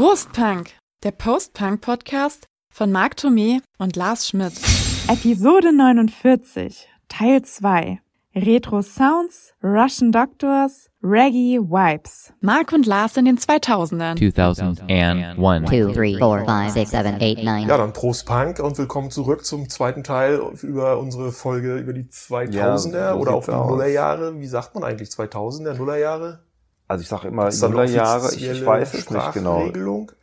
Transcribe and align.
Prostpunk, 0.00 0.70
der 1.02 1.10
Post-Punk-Podcast 1.10 2.46
von 2.72 2.90
Marc 2.90 3.16
Thomé 3.16 3.60
und 3.78 3.96
Lars 3.96 4.28
Schmidt. 4.28 4.54
Episode 5.08 5.72
49, 5.72 6.88
Teil 7.08 7.42
2. 7.42 8.00
Retro 8.40 8.80
Sounds, 8.80 9.52
Russian 9.62 10.12
Doctors, 10.12 10.88
Reggae 11.02 11.58
Vibes. 11.60 12.32
Mark 12.40 12.72
und 12.72 12.86
Lars 12.86 13.16
in 13.18 13.26
den 13.26 13.36
2000ern. 13.36 14.16
2001. 14.16 15.36
2, 15.36 15.58
3, 15.60 15.68
4, 15.68 16.18
5, 16.18 16.72
6, 16.72 16.90
7, 16.90 17.06
8, 17.16 17.44
9. 17.44 17.68
Ja, 17.68 17.76
dann 17.76 17.92
Prost 17.92 18.26
Punk 18.26 18.58
und 18.60 18.78
willkommen 18.78 19.10
zurück 19.10 19.44
zum 19.44 19.68
zweiten 19.68 20.04
Teil 20.04 20.40
über 20.62 20.98
unsere 20.98 21.32
Folge 21.32 21.76
über 21.76 21.92
die 21.92 22.04
2000er 22.04 22.94
Ja, 22.96 23.14
oder 23.14 23.34
auch 23.34 23.44
die. 23.44 23.50
Nullerjahre. 23.50 24.40
Wie 24.40 24.46
sagt 24.46 24.74
man 24.74 24.84
eigentlich 24.84 25.10
2000er, 25.10 25.74
Nullerjahre? 25.74 26.40
Also 26.88 27.02
ich 27.02 27.08
sage 27.08 27.28
immer 27.28 27.50
Nullerjahre, 27.50 28.34
ich, 28.34 28.48
ich 28.48 28.64
weiß 28.64 28.94
es 28.94 29.10
nicht 29.10 29.32
genau. 29.34 29.68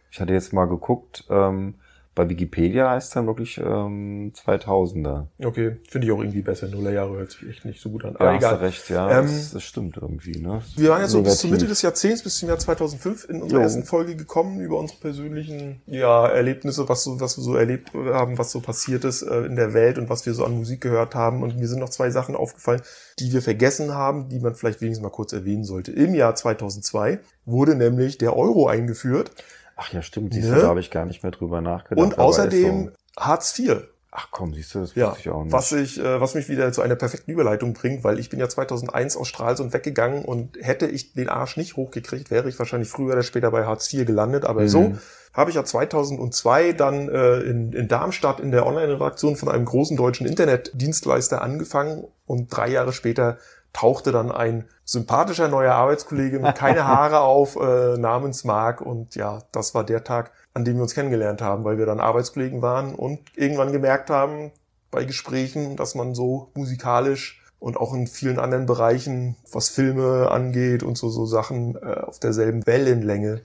Ich 0.09 0.19
hatte 0.19 0.33
jetzt 0.33 0.53
mal 0.53 0.65
geguckt, 0.65 1.25
ähm, 1.29 1.75
bei 2.17 2.27
Wikipedia 2.27 2.89
heißt 2.89 3.09
es 3.09 3.13
dann 3.13 3.27
wirklich 3.27 3.59
ähm, 3.59 4.33
2000er. 4.33 5.27
Okay, 5.43 5.77
finde 5.87 6.07
ich 6.07 6.11
auch 6.11 6.19
irgendwie 6.19 6.41
besser. 6.41 6.67
Nullerjahre 6.67 7.15
hört 7.15 7.31
sich 7.31 7.47
echt 7.47 7.63
nicht 7.63 7.79
so 7.79 7.91
gut 7.91 8.05
an. 8.05 8.13
Ja, 8.13 8.19
Aber 8.19 8.33
hast 8.33 8.41
du 8.41 8.47
egal. 8.47 8.55
recht, 8.55 8.89
ja. 8.89 9.19
Ähm, 9.19 9.25
das, 9.27 9.51
das 9.51 9.63
stimmt 9.63 9.97
irgendwie, 9.97 10.39
ne? 10.39 10.63
Wir 10.75 10.89
waren 10.89 11.01
jetzt 11.01 11.11
so 11.11 11.21
bis 11.21 11.37
zur 11.37 11.51
Mitte 11.51 11.67
des 11.67 11.83
Jahrzehnts, 11.83 12.23
bis 12.23 12.39
zum 12.39 12.49
Jahr 12.49 12.57
2005 12.57 13.29
in 13.29 13.43
unserer 13.43 13.59
Jo. 13.59 13.63
ersten 13.63 13.83
Folge 13.83 14.15
gekommen, 14.15 14.59
über 14.61 14.79
unsere 14.79 14.99
persönlichen 14.99 15.81
ja, 15.85 16.27
Erlebnisse, 16.27 16.89
was, 16.89 17.03
so, 17.03 17.19
was 17.19 17.37
wir 17.37 17.43
so 17.43 17.55
erlebt 17.55 17.93
haben, 17.93 18.39
was 18.39 18.51
so 18.51 18.61
passiert 18.61 19.05
ist 19.05 19.21
äh, 19.21 19.41
in 19.41 19.55
der 19.55 19.75
Welt 19.75 19.99
und 19.99 20.09
was 20.09 20.25
wir 20.25 20.33
so 20.33 20.43
an 20.43 20.57
Musik 20.57 20.81
gehört 20.81 21.13
haben. 21.13 21.43
Und 21.43 21.57
mir 21.59 21.67
sind 21.67 21.79
noch 21.79 21.89
zwei 21.89 22.09
Sachen 22.09 22.35
aufgefallen, 22.35 22.81
die 23.19 23.31
wir 23.31 23.43
vergessen 23.43 23.93
haben, 23.93 24.27
die 24.27 24.39
man 24.39 24.55
vielleicht 24.55 24.81
wenigstens 24.81 25.03
mal 25.03 25.11
kurz 25.11 25.33
erwähnen 25.33 25.65
sollte. 25.65 25.91
Im 25.91 26.15
Jahr 26.15 26.33
2002 26.33 27.19
wurde 27.45 27.75
nämlich 27.75 28.17
der 28.17 28.35
Euro 28.35 28.67
eingeführt 28.67 29.29
Ach 29.77 29.93
ja, 29.93 30.01
stimmt, 30.01 30.33
siehst 30.33 30.49
Ne? 30.49 30.55
du, 30.55 30.61
da 30.61 30.67
habe 30.67 30.79
ich 30.79 30.91
gar 30.91 31.05
nicht 31.05 31.23
mehr 31.23 31.31
drüber 31.31 31.61
nachgedacht. 31.61 32.03
und 32.03 32.19
außerdem 32.19 32.87
ist 32.89 32.97
Hartz 33.17 33.57
IV. 33.57 33.67
so. 33.67 33.75
Ach 34.09 34.29
komm, 34.31 34.53
siehst 34.55 34.73
du, 34.73 34.79
das 34.79 34.95
Ja, 34.95 35.09
wusste 35.09 35.19
ich 35.21 35.29
auch 35.29 35.43
nicht. 35.43 35.53
was 35.53 35.71
ich, 35.73 35.99
äh, 35.99 36.19
was 36.19 36.33
mich 36.33 36.49
wieder 36.49 36.71
zu 36.71 36.81
einer 36.81 36.95
perfekten 36.95 37.29
Überleitung 37.29 37.73
bringt, 37.73 38.03
weil 38.03 38.17
ich 38.17 38.29
bin 38.29 38.39
ja 38.39 38.49
2001 38.49 39.15
aus 39.15 39.27
Stralsund 39.27 39.73
weggegangen 39.73 40.25
und 40.25 40.57
hätte 40.59 40.87
ich 40.87 41.13
den 41.13 41.29
Arsch 41.29 41.55
nicht 41.57 41.75
hochgekriegt, 41.75 42.31
wäre 42.31 42.49
ich 42.49 42.57
wahrscheinlich 42.57 42.89
früher 42.89 43.13
oder 43.13 43.21
später 43.21 43.51
bei 43.51 43.65
Hartz 43.65 43.93
IV 43.93 44.07
gelandet. 44.07 44.45
Aber 44.45 44.61
Mhm. 44.63 44.67
so 44.69 44.97
habe 45.33 45.51
ich 45.51 45.55
ja 45.55 45.63
2002 45.63 46.71
dann 46.73 47.09
äh, 47.09 47.41
in, 47.41 47.73
in 47.73 47.87
Darmstadt 47.87 48.39
in 48.39 48.49
der 48.49 48.65
Online-Redaktion 48.65 49.35
von 49.35 49.49
einem 49.49 49.65
großen 49.65 49.95
deutschen 49.97 50.25
Internetdienstleister 50.25 51.41
angefangen 51.43 52.05
und 52.25 52.47
drei 52.47 52.69
Jahre 52.69 52.93
später 52.93 53.37
tauchte 53.73 54.11
dann 54.11 54.31
ein 54.31 54.65
sympathischer 54.85 55.47
neuer 55.47 55.73
Arbeitskollege 55.73 56.39
mit 56.39 56.55
keine 56.55 56.87
Haare 56.87 57.19
auf 57.19 57.55
äh, 57.55 57.97
namens 57.97 58.43
Marc 58.43 58.81
und 58.81 59.15
ja, 59.15 59.43
das 59.51 59.75
war 59.75 59.83
der 59.83 60.03
Tag, 60.03 60.31
an 60.53 60.65
dem 60.65 60.75
wir 60.75 60.83
uns 60.83 60.93
kennengelernt 60.93 61.41
haben, 61.41 61.63
weil 61.63 61.77
wir 61.77 61.85
dann 61.85 61.99
Arbeitskollegen 61.99 62.61
waren 62.61 62.95
und 62.95 63.19
irgendwann 63.35 63.71
gemerkt 63.71 64.09
haben 64.09 64.51
bei 64.91 65.03
Gesprächen, 65.03 65.75
dass 65.75 65.95
man 65.95 66.15
so 66.15 66.49
musikalisch 66.53 67.43
und 67.59 67.77
auch 67.77 67.93
in 67.93 68.07
vielen 68.07 68.39
anderen 68.39 68.65
Bereichen, 68.65 69.35
was 69.51 69.69
Filme 69.69 70.29
angeht 70.31 70.83
und 70.83 70.97
so 70.97 71.09
so 71.09 71.25
Sachen 71.25 71.75
äh, 71.75 72.01
auf 72.01 72.19
derselben 72.19 72.65
Wellenlänge 72.65 73.41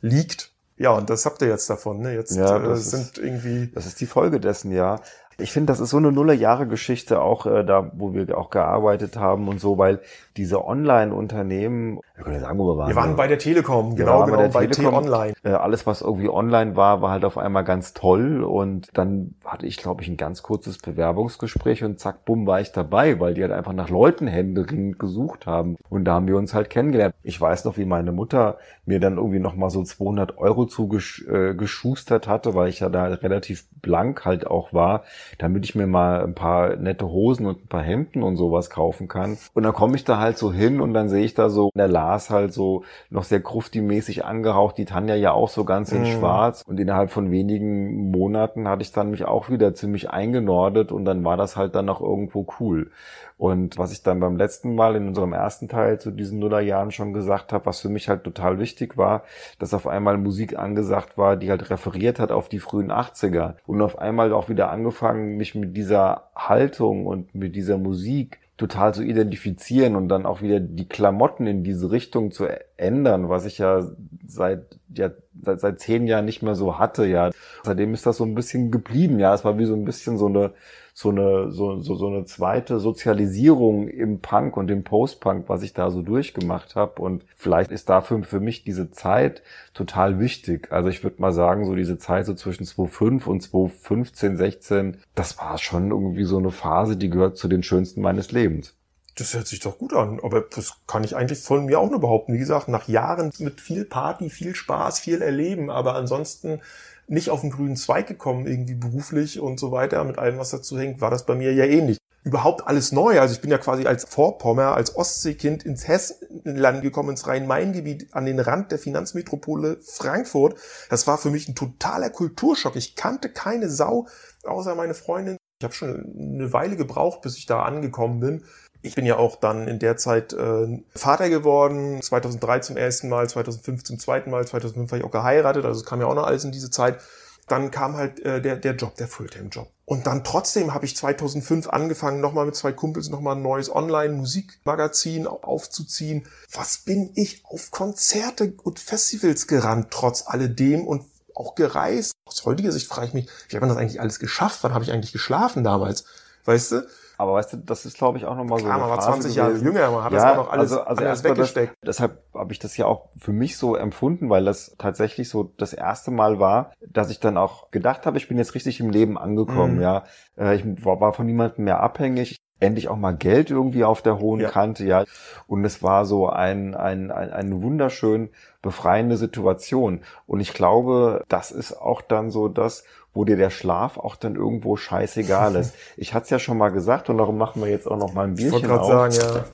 liegt. 0.00 0.52
Ja, 0.78 0.90
und 0.90 1.08
das 1.10 1.24
habt 1.24 1.40
ihr 1.42 1.48
jetzt 1.48 1.70
davon. 1.70 2.00
Ne? 2.00 2.14
Jetzt 2.14 2.36
Ja, 2.36 2.62
äh, 2.62 2.76
sind 2.76 3.18
irgendwie 3.18 3.70
Das 3.74 3.86
ist 3.86 4.00
die 4.00 4.06
Folge 4.06 4.40
dessen, 4.40 4.72
ja. 4.72 5.00
Ich 5.38 5.52
finde, 5.52 5.70
das 5.70 5.80
ist 5.80 5.90
so 5.90 5.98
eine 5.98 6.12
Nullerjahre-Geschichte 6.12 7.20
auch 7.20 7.44
äh, 7.44 7.62
da, 7.62 7.90
wo 7.94 8.14
wir 8.14 8.38
auch 8.38 8.48
gearbeitet 8.48 9.16
haben 9.16 9.48
und 9.48 9.60
so, 9.60 9.76
weil 9.76 10.00
diese 10.36 10.64
Online-Unternehmen, 10.64 12.00
wir 12.14 12.24
können 12.24 12.36
ja 12.36 12.40
sagen, 12.40 12.58
wo 12.58 12.66
wir 12.68 12.78
waren. 12.78 12.88
wir 12.88 12.96
waren 12.96 13.10
ne? 13.10 13.16
bei 13.16 13.26
der 13.26 13.38
Telekom, 13.38 13.98
Wir 13.98 14.04
genau, 14.06 14.24
genau, 14.24 14.48
bei, 14.48 14.66
Telekom. 14.66 15.04
T-Online. 15.04 15.34
Äh, 15.44 15.50
alles, 15.50 15.86
was 15.86 16.00
irgendwie 16.00 16.30
online 16.30 16.74
war, 16.74 17.02
war 17.02 17.10
halt 17.10 17.26
auf 17.26 17.36
einmal 17.36 17.64
ganz 17.64 17.92
toll. 17.92 18.42
Und 18.42 18.88
dann 18.94 19.34
hatte 19.44 19.66
ich, 19.66 19.76
glaube 19.76 20.02
ich, 20.02 20.08
ein 20.08 20.16
ganz 20.16 20.42
kurzes 20.42 20.78
Bewerbungsgespräch 20.78 21.84
und 21.84 22.00
zack, 22.00 22.24
bumm, 22.24 22.46
war 22.46 22.60
ich 22.60 22.72
dabei, 22.72 23.20
weil 23.20 23.34
die 23.34 23.42
halt 23.42 23.52
einfach 23.52 23.74
nach 23.74 23.90
Leuten 23.90 24.26
händeringend 24.26 24.98
gesucht 24.98 25.46
haben. 25.46 25.76
Und 25.90 26.06
da 26.06 26.14
haben 26.14 26.28
wir 26.28 26.36
uns 26.36 26.54
halt 26.54 26.70
kennengelernt. 26.70 27.14
Ich 27.22 27.38
weiß 27.38 27.66
noch, 27.66 27.76
wie 27.76 27.84
meine 27.84 28.12
Mutter 28.12 28.56
mir 28.86 29.00
dann 29.00 29.18
irgendwie 29.18 29.40
nochmal 29.40 29.68
so 29.68 29.82
200 29.82 30.38
Euro 30.38 30.64
zugeschustert 30.64 32.26
hatte, 32.26 32.54
weil 32.54 32.68
ich 32.68 32.80
ja 32.80 32.88
da 32.88 33.04
relativ 33.06 33.66
blank 33.82 34.24
halt 34.24 34.46
auch 34.46 34.72
war, 34.72 35.04
damit 35.38 35.64
ich 35.64 35.74
mir 35.74 35.86
mal 35.86 36.22
ein 36.22 36.34
paar 36.34 36.76
nette 36.76 37.06
Hosen 37.08 37.46
und 37.46 37.64
ein 37.64 37.68
paar 37.68 37.82
Hemden 37.82 38.22
und 38.22 38.36
sowas 38.36 38.70
kaufen 38.70 39.08
kann. 39.08 39.38
Und 39.54 39.62
dann 39.62 39.72
komme 39.72 39.96
ich 39.96 40.04
da 40.04 40.18
halt 40.18 40.38
so 40.38 40.52
hin 40.52 40.80
und 40.80 40.94
dann 40.94 41.08
sehe 41.08 41.24
ich 41.24 41.34
da 41.34 41.48
so, 41.50 41.70
der 41.74 41.88
Lars 41.88 42.30
halt 42.30 42.52
so 42.52 42.84
noch 43.10 43.24
sehr 43.24 43.40
krufti-mäßig 43.42 44.24
angehaucht, 44.24 44.78
die 44.78 44.84
Tanja 44.84 45.14
ja 45.14 45.32
auch 45.32 45.48
so 45.48 45.64
ganz 45.64 45.92
in 45.92 46.00
Mhm. 46.00 46.04
schwarz. 46.04 46.62
Und 46.66 46.78
innerhalb 46.80 47.10
von 47.10 47.30
wenigen 47.30 48.10
Monaten 48.10 48.68
hatte 48.68 48.82
ich 48.82 48.92
dann 48.92 49.10
mich 49.10 49.24
auch 49.24 49.50
wieder 49.50 49.74
ziemlich 49.74 50.10
eingenordet 50.10 50.92
und 50.92 51.04
dann 51.04 51.24
war 51.24 51.36
das 51.36 51.56
halt 51.56 51.74
dann 51.74 51.84
noch 51.86 52.00
irgendwo 52.00 52.46
cool. 52.60 52.90
Und 53.38 53.76
was 53.76 53.92
ich 53.92 54.02
dann 54.02 54.20
beim 54.20 54.36
letzten 54.36 54.74
Mal 54.74 54.96
in 54.96 55.08
unserem 55.08 55.34
ersten 55.34 55.68
Teil 55.68 56.00
zu 56.00 56.10
diesen 56.10 56.38
Nullerjahren 56.38 56.90
schon 56.90 57.12
gesagt 57.12 57.52
habe, 57.52 57.66
was 57.66 57.80
für 57.80 57.90
mich 57.90 58.08
halt 58.08 58.24
total 58.24 58.58
wichtig 58.58 58.96
war, 58.96 59.24
dass 59.58 59.74
auf 59.74 59.86
einmal 59.86 60.16
Musik 60.16 60.58
angesagt 60.58 61.18
war, 61.18 61.36
die 61.36 61.50
halt 61.50 61.68
referiert 61.68 62.18
hat 62.18 62.32
auf 62.32 62.48
die 62.48 62.60
frühen 62.60 62.90
80er. 62.90 63.56
Und 63.66 63.82
auf 63.82 63.98
einmal 63.98 64.32
auch 64.32 64.48
wieder 64.48 64.70
angefangen, 64.70 65.36
mich 65.36 65.54
mit 65.54 65.76
dieser 65.76 66.30
Haltung 66.34 67.06
und 67.06 67.34
mit 67.34 67.54
dieser 67.54 67.76
Musik 67.76 68.38
total 68.56 68.94
zu 68.94 69.02
identifizieren 69.02 69.96
und 69.96 70.08
dann 70.08 70.24
auch 70.24 70.40
wieder 70.40 70.60
die 70.60 70.88
Klamotten 70.88 71.46
in 71.46 71.62
diese 71.62 71.90
Richtung 71.90 72.30
zu 72.30 72.46
ändern, 72.78 73.28
was 73.28 73.44
ich 73.44 73.58
ja 73.58 73.86
seit, 74.26 74.78
ja, 74.94 75.10
seit, 75.42 75.60
seit 75.60 75.80
zehn 75.80 76.06
Jahren 76.06 76.24
nicht 76.24 76.42
mehr 76.42 76.54
so 76.54 76.78
hatte, 76.78 77.04
ja. 77.06 77.30
Seitdem 77.64 77.92
ist 77.92 78.06
das 78.06 78.16
so 78.16 78.24
ein 78.24 78.34
bisschen 78.34 78.70
geblieben, 78.70 79.18
ja. 79.18 79.34
Es 79.34 79.44
war 79.44 79.58
wie 79.58 79.66
so 79.66 79.74
ein 79.74 79.84
bisschen 79.84 80.16
so 80.16 80.26
eine, 80.26 80.52
so 80.98 81.10
eine, 81.10 81.52
so, 81.52 81.82
so, 81.82 81.94
so 81.94 82.06
eine 82.06 82.24
zweite 82.24 82.80
Sozialisierung 82.80 83.86
im 83.86 84.20
Punk 84.20 84.56
und 84.56 84.70
im 84.70 84.82
Post-Punk, 84.82 85.46
was 85.46 85.62
ich 85.62 85.74
da 85.74 85.90
so 85.90 86.00
durchgemacht 86.00 86.74
habe. 86.74 87.02
Und 87.02 87.22
vielleicht 87.36 87.70
ist 87.70 87.90
dafür 87.90 88.24
für 88.24 88.40
mich 88.40 88.64
diese 88.64 88.90
Zeit 88.90 89.42
total 89.74 90.18
wichtig. 90.20 90.72
Also 90.72 90.88
ich 90.88 91.04
würde 91.04 91.20
mal 91.20 91.32
sagen, 91.32 91.66
so 91.66 91.74
diese 91.74 91.98
Zeit 91.98 92.24
so 92.24 92.32
zwischen 92.32 92.64
2005 92.64 93.26
und 93.26 93.42
2015, 93.42 94.38
16, 94.38 94.96
das 95.14 95.38
war 95.38 95.58
schon 95.58 95.90
irgendwie 95.90 96.24
so 96.24 96.38
eine 96.38 96.50
Phase, 96.50 96.96
die 96.96 97.10
gehört 97.10 97.36
zu 97.36 97.46
den 97.46 97.62
schönsten 97.62 98.00
meines 98.00 98.32
Lebens. 98.32 98.74
Das 99.16 99.34
hört 99.34 99.48
sich 99.48 99.60
doch 99.60 99.76
gut 99.76 99.92
an, 99.92 100.18
aber 100.22 100.40
das 100.40 100.76
kann 100.86 101.04
ich 101.04 101.14
eigentlich 101.14 101.40
von 101.40 101.66
mir 101.66 101.78
auch 101.78 101.90
nur 101.90 102.00
behaupten. 102.00 102.32
Wie 102.32 102.38
gesagt, 102.38 102.68
nach 102.68 102.88
Jahren 102.88 103.32
mit 103.38 103.60
viel 103.60 103.84
Party, 103.84 104.30
viel 104.30 104.54
Spaß, 104.54 105.00
viel 105.00 105.20
Erleben, 105.20 105.68
aber 105.68 105.94
ansonsten 105.94 106.62
nicht 107.08 107.30
auf 107.30 107.40
den 107.40 107.50
grünen 107.50 107.76
Zweig 107.76 108.06
gekommen, 108.06 108.46
irgendwie 108.46 108.74
beruflich 108.74 109.40
und 109.40 109.60
so 109.60 109.72
weiter, 109.72 110.02
mit 110.04 110.18
allem, 110.18 110.38
was 110.38 110.50
dazu 110.50 110.78
hängt, 110.78 111.00
war 111.00 111.10
das 111.10 111.26
bei 111.26 111.34
mir 111.34 111.52
ja 111.52 111.64
ähnlich. 111.64 111.98
Überhaupt 112.24 112.66
alles 112.66 112.90
neu. 112.90 113.20
Also 113.20 113.34
ich 113.34 113.40
bin 113.40 113.52
ja 113.52 113.58
quasi 113.58 113.86
als 113.86 114.04
Vorpommer, 114.04 114.74
als 114.74 114.96
Ostseekind 114.96 115.64
ins 115.64 115.86
Hessenland 115.86 116.82
gekommen, 116.82 117.10
ins 117.10 117.28
Rhein-Main-Gebiet, 117.28 118.08
an 118.14 118.26
den 118.26 118.40
Rand 118.40 118.72
der 118.72 118.80
Finanzmetropole 118.80 119.78
Frankfurt. 119.80 120.58
Das 120.90 121.06
war 121.06 121.18
für 121.18 121.30
mich 121.30 121.46
ein 121.46 121.54
totaler 121.54 122.10
Kulturschock. 122.10 122.74
Ich 122.74 122.96
kannte 122.96 123.28
keine 123.28 123.70
Sau, 123.70 124.08
außer 124.42 124.74
meine 124.74 124.94
Freundin. 124.94 125.36
Ich 125.60 125.64
habe 125.64 125.74
schon 125.74 126.14
eine 126.18 126.52
Weile 126.52 126.76
gebraucht, 126.76 127.20
bis 127.20 127.36
ich 127.36 127.46
da 127.46 127.62
angekommen 127.62 128.18
bin. 128.18 128.42
Ich 128.86 128.94
bin 128.94 129.06
ja 129.06 129.16
auch 129.16 129.36
dann 129.36 129.68
in 129.68 129.78
der 129.78 129.96
Zeit 129.96 130.32
äh, 130.32 130.82
Vater 130.94 131.28
geworden, 131.28 132.00
2003 132.00 132.60
zum 132.60 132.76
ersten 132.76 133.08
Mal, 133.08 133.28
2005 133.28 133.84
zum 133.84 133.98
zweiten 133.98 134.30
Mal, 134.30 134.46
2005 134.46 134.90
war 134.90 134.98
ich 134.98 135.04
auch 135.04 135.10
geheiratet, 135.10 135.64
also 135.64 135.80
es 135.80 135.86
kam 135.86 136.00
ja 136.00 136.06
auch 136.06 136.14
noch 136.14 136.26
alles 136.26 136.44
in 136.44 136.52
diese 136.52 136.70
Zeit. 136.70 137.00
Dann 137.48 137.70
kam 137.70 137.94
halt 137.94 138.18
äh, 138.24 138.42
der, 138.42 138.56
der 138.56 138.74
Job, 138.74 138.96
der 138.96 139.06
Fulltime-Job. 139.06 139.68
Und 139.84 140.08
dann 140.08 140.24
trotzdem 140.24 140.74
habe 140.74 140.84
ich 140.84 140.96
2005 140.96 141.68
angefangen, 141.68 142.20
nochmal 142.20 142.44
mit 142.44 142.56
zwei 142.56 142.72
Kumpels 142.72 143.08
nochmal 143.08 143.36
ein 143.36 143.42
neues 143.42 143.72
Online-Musikmagazin 143.72 145.28
aufzuziehen. 145.28 146.26
Was 146.52 146.78
bin 146.78 147.12
ich 147.14 147.44
auf 147.44 147.70
Konzerte 147.70 148.52
und 148.64 148.80
Festivals 148.80 149.46
gerannt, 149.46 149.88
trotz 149.90 150.24
alledem 150.26 150.88
und 150.88 151.04
auch 151.36 151.54
gereist. 151.54 152.14
Aus 152.24 152.44
heutiger 152.44 152.72
Sicht 152.72 152.88
frage 152.88 153.08
ich 153.08 153.14
mich, 153.14 153.28
wie 153.48 153.56
hat 153.56 153.60
man 153.60 153.68
das 153.68 153.78
eigentlich 153.78 154.00
alles 154.00 154.18
geschafft? 154.18 154.60
Wann 154.62 154.74
habe 154.74 154.84
ich 154.84 154.92
eigentlich 154.92 155.12
geschlafen 155.12 155.62
damals? 155.62 156.04
Weißt 156.44 156.72
du? 156.72 156.88
Aber 157.18 157.34
weißt 157.34 157.52
du, 157.54 157.56
das 157.58 157.86
ist, 157.86 157.96
glaube 157.98 158.18
ich, 158.18 158.26
auch 158.26 158.36
nochmal 158.36 158.58
so. 158.58 158.66
Klar, 158.66 158.74
eine 158.76 158.82
man 158.82 158.90
war 158.90 158.96
Phase 158.96 159.10
20 159.20 159.34
Jahre 159.36 159.50
gewesen. 159.52 159.64
jünger, 159.66 159.90
man 159.90 160.04
hat 160.04 160.12
ja, 160.12 160.18
das 160.18 160.32
auch 160.32 160.36
noch 160.36 160.50
alles, 160.52 160.72
also, 160.72 160.80
also 160.84 160.88
alles 160.88 161.00
erstmal 161.22 161.30
das, 161.34 161.38
weggesteckt. 161.56 161.74
deshalb 161.86 162.22
habe 162.34 162.52
ich 162.52 162.58
das 162.58 162.76
ja 162.76 162.86
auch 162.86 163.08
für 163.16 163.32
mich 163.32 163.56
so 163.56 163.74
empfunden, 163.76 164.28
weil 164.30 164.44
das 164.44 164.74
tatsächlich 164.78 165.28
so 165.28 165.44
das 165.56 165.72
erste 165.72 166.10
Mal 166.10 166.38
war, 166.38 166.72
dass 166.86 167.10
ich 167.10 167.20
dann 167.20 167.36
auch 167.36 167.70
gedacht 167.70 168.06
habe, 168.06 168.18
ich 168.18 168.28
bin 168.28 168.38
jetzt 168.38 168.54
richtig 168.54 168.80
im 168.80 168.90
Leben 168.90 169.16
angekommen, 169.18 169.76
Mhm. 169.76 169.82
ja. 169.82 170.04
Äh, 170.36 170.56
Ich 170.56 170.84
war, 170.84 171.00
war 171.00 171.12
von 171.12 171.26
niemandem 171.26 171.64
mehr 171.64 171.80
abhängig. 171.80 172.36
Endlich 172.58 172.88
auch 172.88 172.96
mal 172.96 173.14
Geld 173.14 173.50
irgendwie 173.50 173.84
auf 173.84 174.00
der 174.00 174.18
hohen 174.18 174.40
Ja. 174.40 174.48
Kante, 174.48 174.86
ja. 174.86 175.04
Und 175.46 175.62
es 175.66 175.82
war 175.82 176.06
so 176.06 176.30
ein, 176.30 176.74
ein, 176.74 177.10
ein, 177.10 177.30
eine 177.30 177.62
wunderschön 177.62 178.30
befreiende 178.62 179.18
Situation. 179.18 180.00
Und 180.26 180.40
ich 180.40 180.54
glaube, 180.54 181.22
das 181.28 181.50
ist 181.50 181.74
auch 181.78 182.00
dann 182.00 182.30
so 182.30 182.48
das, 182.48 182.84
wo 183.16 183.24
dir 183.24 183.36
der 183.36 183.50
Schlaf 183.50 183.98
auch 183.98 184.14
dann 184.16 184.36
irgendwo 184.36 184.76
scheißegal 184.76 185.56
ist. 185.56 185.74
Ich 185.96 186.12
hatte 186.14 186.24
es 186.24 186.30
ja 186.30 186.38
schon 186.38 186.58
mal 186.58 186.68
gesagt 186.68 187.08
und 187.08 187.18
darum 187.18 187.38
machen 187.38 187.62
wir 187.62 187.70
jetzt 187.70 187.86
auch 187.86 187.96
noch 187.96 188.12
mal 188.12 188.26
ein 188.26 188.34
Ich 188.34 188.50
wollte 188.52 188.66
Bierchen 188.66 188.68
gerade 188.68 188.82
auf. 188.82 189.12
sagen, 189.12 189.34
ja. 189.36 189.44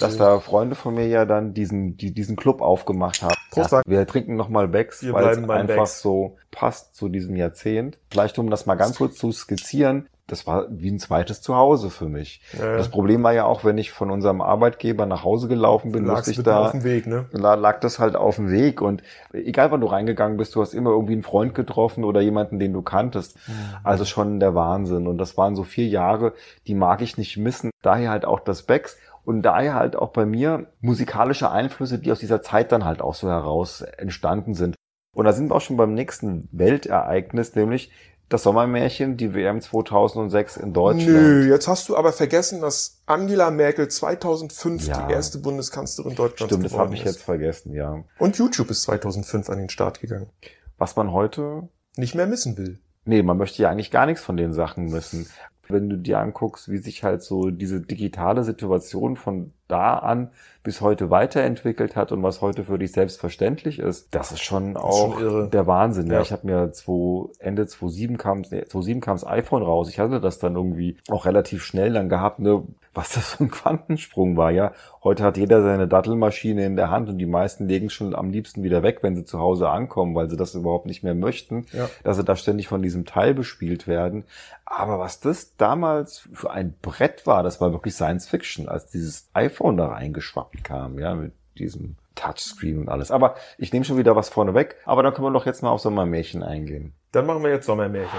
dass 0.00 0.16
da 0.16 0.38
Freunde 0.40 0.76
von 0.76 0.94
mir 0.94 1.06
ja 1.08 1.24
dann 1.24 1.52
diesen, 1.52 1.96
die, 1.96 2.12
diesen 2.12 2.36
Club 2.36 2.60
aufgemacht 2.62 3.22
haben. 3.22 3.34
Prost, 3.50 3.72
Ja, 3.72 3.82
wir 3.86 4.06
trinken 4.06 4.36
nochmal 4.36 4.68
Becks, 4.68 5.04
weil 5.12 5.28
es 5.28 5.38
einfach 5.38 5.66
Becks. 5.66 6.00
so 6.00 6.36
passt 6.50 6.94
zu 6.94 7.08
diesem 7.08 7.36
Jahrzehnt. 7.36 7.98
Vielleicht 8.10 8.38
um 8.38 8.50
das 8.50 8.66
mal 8.66 8.76
ganz 8.76 8.96
kurz 8.96 9.16
zu 9.16 9.32
skizzieren. 9.32 10.08
Das 10.28 10.46
war 10.46 10.66
wie 10.70 10.90
ein 10.90 10.98
zweites 10.98 11.40
Zuhause 11.40 11.88
für 11.90 12.08
mich. 12.08 12.42
Ja, 12.56 12.76
Das 12.76 12.90
Problem 12.90 13.22
war 13.22 13.32
ja 13.32 13.44
auch, 13.44 13.64
wenn 13.64 13.78
ich 13.78 13.90
von 13.90 14.10
unserem 14.10 14.40
Arbeitgeber 14.40 15.06
nach 15.06 15.24
Hause 15.24 15.48
gelaufen 15.48 15.90
bin, 15.90 16.04
musste 16.04 16.30
ich 16.30 16.42
da 16.42 16.66
auf 16.66 16.72
dem 16.72 16.84
Weg, 16.84 17.06
ne? 17.06 17.26
da 17.32 17.54
lag 17.54 17.80
das 17.80 17.98
halt 17.98 18.14
auf 18.14 18.36
dem 18.36 18.50
Weg 18.50 18.82
und 18.82 19.02
egal 19.32 19.70
wann 19.70 19.80
du 19.80 19.86
reingegangen 19.86 20.36
bist, 20.36 20.54
du 20.54 20.60
hast 20.60 20.74
immer 20.74 20.90
irgendwie 20.90 21.14
einen 21.14 21.22
Freund 21.22 21.54
getroffen 21.54 22.04
oder 22.04 22.20
jemanden, 22.20 22.58
den 22.58 22.74
du 22.74 22.82
kanntest. 22.82 23.36
Mhm. 23.48 23.52
Also 23.82 24.04
schon 24.04 24.38
der 24.38 24.54
Wahnsinn. 24.54 25.06
Und 25.06 25.18
das 25.18 25.36
waren 25.38 25.56
so 25.56 25.64
vier 25.64 25.86
Jahre, 25.86 26.34
die 26.66 26.74
mag 26.74 27.00
ich 27.00 27.16
nicht 27.16 27.38
missen. 27.38 27.70
Daher 27.82 28.10
halt 28.10 28.26
auch 28.26 28.40
das 28.40 28.62
Becks 28.62 28.98
und 29.24 29.42
daher 29.42 29.74
halt 29.74 29.96
auch 29.96 30.10
bei 30.10 30.26
mir 30.26 30.68
musikalische 30.80 31.50
Einflüsse, 31.50 31.98
die 31.98 32.12
aus 32.12 32.18
dieser 32.18 32.42
Zeit 32.42 32.70
dann 32.72 32.84
halt 32.84 33.00
auch 33.00 33.14
so 33.14 33.28
heraus 33.28 33.80
entstanden 33.80 34.54
sind. 34.54 34.74
Und 35.14 35.24
da 35.24 35.32
sind 35.32 35.50
wir 35.50 35.56
auch 35.56 35.60
schon 35.60 35.76
beim 35.76 35.94
nächsten 35.94 36.48
Weltereignis, 36.52 37.54
nämlich 37.54 37.90
das 38.28 38.42
Sommermärchen, 38.42 39.16
die 39.16 39.34
WM 39.34 39.60
2006 39.60 40.58
in 40.58 40.72
Deutschland. 40.72 41.08
Nö, 41.08 41.48
jetzt 41.48 41.66
hast 41.66 41.88
du 41.88 41.96
aber 41.96 42.12
vergessen, 42.12 42.60
dass 42.60 43.00
Angela 43.06 43.50
Merkel 43.50 43.88
2005 43.88 44.86
Ja. 44.86 45.06
die 45.06 45.12
erste 45.12 45.38
Bundeskanzlerin 45.38 46.14
Deutschlands 46.14 46.52
Stimmt, 46.52 46.64
das 46.64 46.72
geworden 46.72 46.88
habe 46.88 46.96
ich 46.96 47.04
jetzt 47.04 47.22
vergessen, 47.22 47.72
ja. 47.72 48.04
Und 48.18 48.36
YouTube 48.36 48.70
ist 48.70 48.82
2005 48.82 49.48
an 49.48 49.58
den 49.58 49.70
Start 49.70 50.00
gegangen. 50.00 50.28
Was 50.76 50.96
man 50.96 51.12
heute 51.12 51.68
Nicht 51.96 52.14
mehr 52.14 52.26
missen 52.26 52.56
will. 52.58 52.78
Nee, 53.04 53.22
man 53.22 53.38
möchte 53.38 53.62
ja 53.62 53.70
eigentlich 53.70 53.90
gar 53.90 54.06
nichts 54.06 54.22
von 54.22 54.36
den 54.36 54.52
Sachen 54.52 54.84
missen. 54.90 55.26
Wenn 55.68 55.88
du 55.88 55.96
dir 55.96 56.18
anguckst, 56.20 56.70
wie 56.70 56.78
sich 56.78 57.02
halt 57.02 57.22
so 57.22 57.50
diese 57.50 57.80
digitale 57.80 58.44
Situation 58.44 59.16
von 59.16 59.52
da 59.68 59.98
an 59.98 60.30
bis 60.64 60.80
heute 60.80 61.08
weiterentwickelt 61.10 61.96
hat 61.96 62.12
und 62.12 62.22
was 62.22 62.42
heute 62.42 62.64
für 62.64 62.78
dich 62.78 62.92
selbstverständlich 62.92 63.78
ist, 63.78 64.14
das 64.14 64.32
ist 64.32 64.42
schon 64.42 64.76
auch 64.76 65.18
schon 65.18 65.50
der 65.50 65.66
Wahnsinn. 65.66 66.08
Ja. 66.08 66.14
Ja. 66.14 66.20
Ich 66.20 66.32
habe 66.32 66.46
mir 66.46 66.72
zwei, 66.72 67.28
Ende 67.38 67.66
2007 67.66 68.18
kam, 68.18 68.40
nee, 68.40 68.64
2007 68.64 69.00
kam 69.00 69.14
das 69.16 69.26
iPhone 69.26 69.62
raus. 69.62 69.88
Ich 69.88 69.98
hatte 69.98 70.20
das 70.20 70.38
dann 70.38 70.56
irgendwie 70.56 70.98
auch 71.08 71.24
relativ 71.26 71.62
schnell 71.64 71.92
dann 71.92 72.08
gehabt, 72.08 72.40
ne, 72.40 72.64
was 72.92 73.12
das 73.12 73.34
für 73.34 73.44
ein 73.44 73.50
Quantensprung 73.50 74.36
war, 74.36 74.50
ja. 74.50 74.72
Heute 75.04 75.22
hat 75.22 75.36
jeder 75.36 75.62
seine 75.62 75.86
Dattelmaschine 75.86 76.66
in 76.66 76.74
der 76.74 76.90
Hand 76.90 77.08
und 77.08 77.18
die 77.18 77.26
meisten 77.26 77.68
legen 77.68 77.88
schon 77.90 78.14
am 78.14 78.30
liebsten 78.30 78.64
wieder 78.64 78.82
weg, 78.82 78.98
wenn 79.02 79.14
sie 79.14 79.24
zu 79.24 79.38
Hause 79.38 79.68
ankommen, 79.68 80.14
weil 80.16 80.28
sie 80.28 80.36
das 80.36 80.54
überhaupt 80.54 80.86
nicht 80.86 81.04
mehr 81.04 81.14
möchten, 81.14 81.66
Ja. 81.72 81.88
dass 82.02 82.16
sie 82.16 82.24
da 82.24 82.34
ständig 82.34 82.66
von 82.66 82.82
diesem 82.82 83.04
Teil 83.04 83.34
bespielt 83.34 83.86
werden. 83.86 84.24
Aber 84.64 84.98
was 84.98 85.20
das 85.20 85.56
damals 85.56 86.28
für 86.32 86.50
ein 86.50 86.74
Brett 86.82 87.26
war, 87.26 87.42
das 87.42 87.60
war 87.60 87.72
wirklich 87.72 87.94
Science 87.94 88.28
Fiction, 88.28 88.68
als 88.68 88.86
dieses 88.90 89.28
iPhone 89.32 89.57
da 89.76 89.86
reingeschwappt 89.86 90.64
kam, 90.64 90.98
ja, 90.98 91.14
mit 91.14 91.32
diesem 91.58 91.96
Touchscreen 92.14 92.78
und 92.78 92.88
alles. 92.88 93.10
Aber 93.10 93.36
ich 93.58 93.72
nehme 93.72 93.84
schon 93.84 93.98
wieder 93.98 94.16
was 94.16 94.28
vorne 94.28 94.54
weg. 94.54 94.76
Aber 94.84 95.02
dann 95.02 95.14
können 95.14 95.26
wir 95.26 95.32
doch 95.32 95.46
jetzt 95.46 95.62
mal 95.62 95.70
auf 95.70 95.80
Sommermärchen 95.80 96.42
eingehen. 96.42 96.94
Dann 97.12 97.26
machen 97.26 97.42
wir 97.42 97.50
jetzt 97.50 97.66
Sommermärchen. 97.66 98.18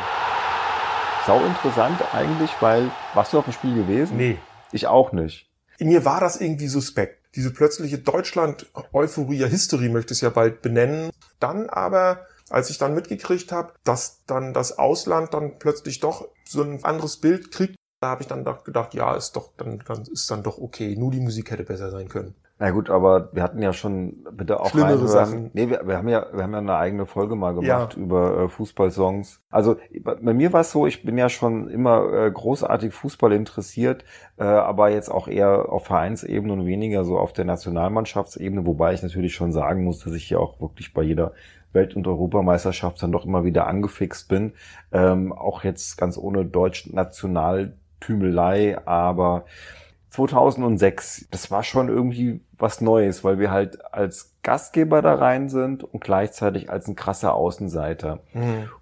Sau 1.25 1.43
interessant 1.45 2.01
eigentlich, 2.13 2.51
weil, 2.59 2.89
warst 3.13 3.33
du 3.33 3.39
auf 3.39 3.45
dem 3.45 3.53
Spiel 3.53 3.75
gewesen? 3.75 4.17
Nee. 4.17 4.37
Ich 4.71 4.87
auch 4.87 5.11
nicht. 5.11 5.49
Mir 5.79 6.05
war 6.05 6.19
das 6.19 6.39
irgendwie 6.39 6.67
suspekt. 6.67 7.35
Diese 7.35 7.53
plötzliche 7.53 7.99
Deutschland-Euphorie, 7.99 9.47
History 9.47 9.89
möchte 9.89 10.13
ich 10.13 10.17
es 10.17 10.21
ja 10.21 10.29
bald 10.29 10.61
benennen. 10.61 11.11
Dann 11.39 11.69
aber, 11.69 12.25
als 12.49 12.69
ich 12.69 12.77
dann 12.77 12.95
mitgekriegt 12.95 13.51
habe, 13.51 13.73
dass 13.83 14.25
dann 14.25 14.53
das 14.53 14.77
Ausland 14.77 15.33
dann 15.33 15.59
plötzlich 15.59 15.99
doch 15.99 16.27
so 16.45 16.63
ein 16.63 16.83
anderes 16.83 17.17
Bild 17.17 17.51
kriegt, 17.51 17.75
da 17.99 18.07
habe 18.09 18.21
ich 18.21 18.27
dann 18.27 18.45
gedacht, 18.63 18.93
ja, 18.93 19.15
ist 19.15 19.35
doch 19.35 19.51
dann, 19.57 19.81
dann 19.87 20.03
ist 20.03 20.29
dann 20.31 20.43
doch 20.43 20.57
okay. 20.57 20.95
Nur 20.97 21.11
die 21.11 21.19
Musik 21.19 21.51
hätte 21.51 21.63
besser 21.63 21.91
sein 21.91 22.07
können. 22.07 22.35
Na 22.61 22.71
gut, 22.71 22.89
aber 22.89 23.29
wir 23.31 23.41
hatten 23.41 23.61
ja 23.61 23.71
schon 23.71 24.17
bitte 24.33 24.59
auch 24.59 24.69
Schlimmere 24.69 24.91
reinhören. 24.91 25.07
Sachen. 25.07 25.51
Nee, 25.53 25.69
wir, 25.69 25.87
wir 25.87 25.97
haben 25.97 26.09
ja 26.09 26.25
wir 26.33 26.43
haben 26.43 26.51
ja 26.51 26.57
eine 26.57 26.75
eigene 26.75 27.05
Folge 27.05 27.35
mal 27.37 27.53
gemacht 27.53 27.95
Ja. 27.95 28.01
über 28.01 28.37
äh, 28.37 28.49
Fußballsongs. 28.49 29.41
Also 29.49 29.77
bei, 30.01 30.33
mir 30.33 30.51
war 30.51 30.61
es 30.61 30.71
so, 30.71 30.85
ich 30.85 31.03
bin 31.03 31.17
ja 31.17 31.29
schon 31.29 31.69
immer 31.69 32.11
äh, 32.11 32.29
großartig 32.29 32.93
Fußball 32.93 33.31
interessiert, 33.31 34.03
äh, 34.37 34.43
aber 34.43 34.89
jetzt 34.89 35.09
auch 35.09 35.29
eher 35.29 35.71
auf 35.71 35.85
Vereinsebene 35.85 36.51
und 36.51 36.65
weniger 36.65 37.05
so 37.05 37.17
auf 37.17 37.31
der 37.31 37.45
Nationalmannschaftsebene, 37.45 38.65
wobei 38.65 38.93
ich 38.93 39.03
natürlich 39.03 39.35
schon 39.35 39.53
sagen 39.53 39.85
muss, 39.85 39.99
dass 40.03 40.13
ich 40.13 40.25
hier 40.25 40.41
auch 40.41 40.59
wirklich 40.59 40.93
bei 40.93 41.01
jeder 41.01 41.31
Welt- 41.71 41.95
und 41.95 42.07
Europameisterschaft 42.07 43.01
dann 43.01 43.13
doch 43.13 43.25
immer 43.25 43.45
wieder 43.45 43.67
angefixt 43.67 44.27
bin. 44.27 44.51
Ähm, 44.91 45.31
auch 45.31 45.63
jetzt 45.63 45.97
ganz 45.97 46.17
ohne 46.17 46.43
Deutsch-Nationaltümelei, 47.99 48.77
aber 48.85 49.45
2006, 50.09 51.27
das 51.31 51.51
war 51.51 51.63
schon 51.63 51.89
irgendwie 51.89 52.41
was 52.59 52.81
Neues, 52.81 53.23
weil 53.23 53.39
wir 53.39 53.51
halt 53.51 53.79
als 53.93 54.35
Gastgeber 54.41 55.01
da 55.01 55.15
rein 55.15 55.49
sind 55.49 55.83
und 55.83 56.01
gleichzeitig 56.01 56.69
als 56.69 56.87
ein 56.87 56.95
krasser 56.95 57.33
Außenseiter. 57.33 58.19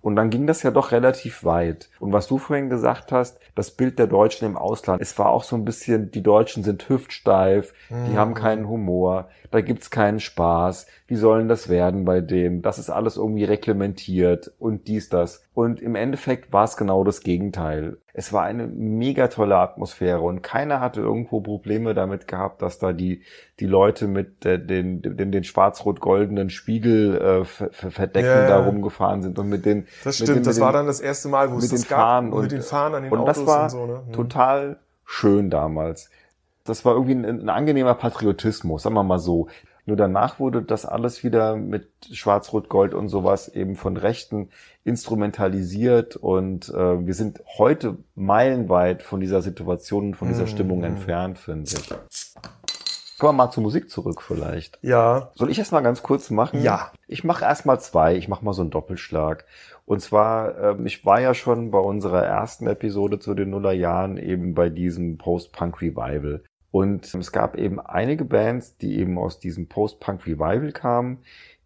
Und 0.01 0.15
dann 0.15 0.29
ging 0.29 0.45
das 0.45 0.61
ja 0.63 0.69
doch 0.71 0.91
relativ 0.91 1.43
weit. 1.43 1.89
Und 1.99 2.13
was 2.13 2.27
du 2.27 2.37
vorhin 2.37 2.69
gesagt 2.69 3.11
hast, 3.11 3.39
das 3.55 3.71
Bild 3.71 3.97
der 3.97 4.05
Deutschen 4.07 4.45
im 4.45 4.55
Ausland, 4.55 5.01
es 5.01 5.17
war 5.17 5.29
auch 5.29 5.43
so 5.43 5.55
ein 5.55 5.65
bisschen, 5.65 6.11
die 6.11 6.21
Deutschen 6.21 6.63
sind 6.63 6.87
hüftsteif, 6.89 7.73
die 7.89 8.11
Mhm. 8.11 8.17
haben 8.17 8.33
keinen 8.35 8.67
Humor, 8.67 9.29
da 9.49 9.61
gibt's 9.61 9.89
keinen 9.89 10.19
Spaß, 10.19 10.85
wie 11.07 11.15
sollen 11.15 11.47
das 11.47 11.69
werden 11.69 12.05
bei 12.05 12.21
denen? 12.21 12.61
Das 12.61 12.77
ist 12.77 12.89
alles 12.91 13.17
irgendwie 13.17 13.45
reglementiert 13.45 14.51
und 14.59 14.87
dies, 14.87 15.09
das. 15.09 15.43
Und 15.53 15.81
im 15.81 15.95
Endeffekt 15.95 16.53
war 16.53 16.65
es 16.65 16.77
genau 16.77 17.03
das 17.03 17.21
Gegenteil. 17.21 17.97
Es 18.13 18.33
war 18.33 18.43
eine 18.43 18.67
mega 18.67 19.27
tolle 19.27 19.57
Atmosphäre 19.57 20.21
und 20.21 20.41
keiner 20.43 20.79
hatte 20.81 21.01
irgendwo 21.01 21.39
Probleme 21.41 21.93
damit 21.93 22.27
gehabt, 22.27 22.61
dass 22.61 22.77
da 22.79 22.91
die, 22.93 23.21
die 23.59 23.66
Leute 23.67 24.07
mit 24.07 24.45
äh, 24.45 24.57
den, 24.63 25.01
den, 25.01 25.31
den 25.31 25.43
schwarz-rot-goldenen 25.43 26.49
Spiegel 26.49 27.15
äh, 27.17 27.45
ver- 27.45 27.69
ver- 27.71 27.91
verdecken 27.91 28.27
Ja. 28.27 28.47
da 28.47 28.65
rumgefahren 28.65 29.21
sind 29.21 29.37
und 29.39 29.49
mit 29.49 29.65
den 29.65 29.87
Das 30.03 30.15
stimmt, 30.15 30.29
den, 30.37 30.43
das 30.43 30.55
mit 30.55 30.63
war 30.65 30.71
den, 30.71 30.77
dann 30.77 30.87
das 30.87 30.99
erste 30.99 31.27
Mal, 31.29 31.51
wo 31.51 31.57
es 31.57 31.63
mit 31.63 31.71
das 31.73 31.81
den 31.81 31.89
gab. 31.89 31.99
Fahnen 31.99 32.31
und 32.31 32.37
und, 32.37 32.43
mit 32.43 32.51
den 32.51 32.61
Fahnen 32.61 32.95
an 32.95 33.03
den 33.03 33.11
und 33.11 33.19
Autos 33.19 33.37
das 33.37 33.45
war 33.45 33.63
und 33.63 33.69
so. 33.69 33.85
Ne? 33.85 34.01
Mhm. 34.07 34.13
total 34.13 34.77
schön 35.05 35.49
damals. 35.49 36.09
Das 36.65 36.83
war 36.83 36.93
irgendwie 36.93 37.13
ein, 37.15 37.25
ein 37.25 37.49
angenehmer 37.49 37.93
Patriotismus, 37.93 38.83
sagen 38.83 38.95
wir 38.95 39.03
mal 39.03 39.19
so. 39.19 39.47
Nur 39.85 39.95
danach 39.95 40.37
wurde 40.37 40.61
das 40.63 40.85
alles 40.85 41.23
wieder 41.23 41.55
mit 41.55 41.87
Schwarz-Rot-Gold 42.11 42.93
und 42.93 43.07
sowas 43.07 43.47
eben 43.47 43.77
von 43.77 43.95
Rechten 43.95 44.49
instrumentalisiert 44.83 46.17
und 46.17 46.67
äh, 46.69 47.05
wir 47.07 47.13
sind 47.13 47.41
heute 47.57 47.95
meilenweit 48.15 49.01
von 49.01 49.21
dieser 49.21 49.41
Situation 49.41 50.07
und 50.07 50.15
von 50.15 50.27
dieser 50.27 50.43
Mhm. 50.43 50.47
Stimmung 50.47 50.83
entfernt, 50.83 51.39
finde 51.39 51.69
ich. 51.71 51.89
Kommen 53.19 53.37
wir 53.37 53.45
mal 53.45 53.51
zur 53.51 53.63
Musik 53.63 53.89
zurück 53.89 54.21
vielleicht. 54.21 54.77
Ja, 54.81 55.31
Soll 55.35 55.49
ich 55.49 55.57
erst 55.59 55.71
mal 55.71 55.81
ganz 55.81 56.03
kurz 56.03 56.29
machen? 56.29 56.61
Ja. 56.61 56.91
Ich 57.07 57.23
mache 57.23 57.45
erst 57.45 57.65
mal 57.65 57.79
zwei. 57.79 58.15
Ich 58.15 58.27
mache 58.27 58.45
mal 58.45 58.53
so 58.53 58.61
einen 58.61 58.69
Doppelschlag. 58.71 59.45
Und 59.85 60.01
zwar, 60.01 60.57
ähm, 60.61 60.85
ich 60.85 61.05
war 61.05 61.19
ja 61.21 61.33
schon 61.33 61.71
bei 61.71 61.79
unserer 61.79 62.23
ersten 62.23 62.67
Episode 62.67 63.19
zu 63.19 63.33
den 63.33 63.49
Nullerjahren 63.49 64.17
eben 64.17 64.53
bei 64.53 64.69
diesem 64.69 65.17
Post-Punk-Revival. 65.17 66.43
Und 66.71 67.13
es 67.15 67.31
gab 67.31 67.57
eben 67.57 67.79
einige 67.79 68.25
Bands, 68.25 68.77
die 68.77 68.99
eben 68.99 69.17
aus 69.17 69.39
diesem 69.39 69.67
Post-Punk-Revival 69.67 70.71
kamen, 70.73 71.19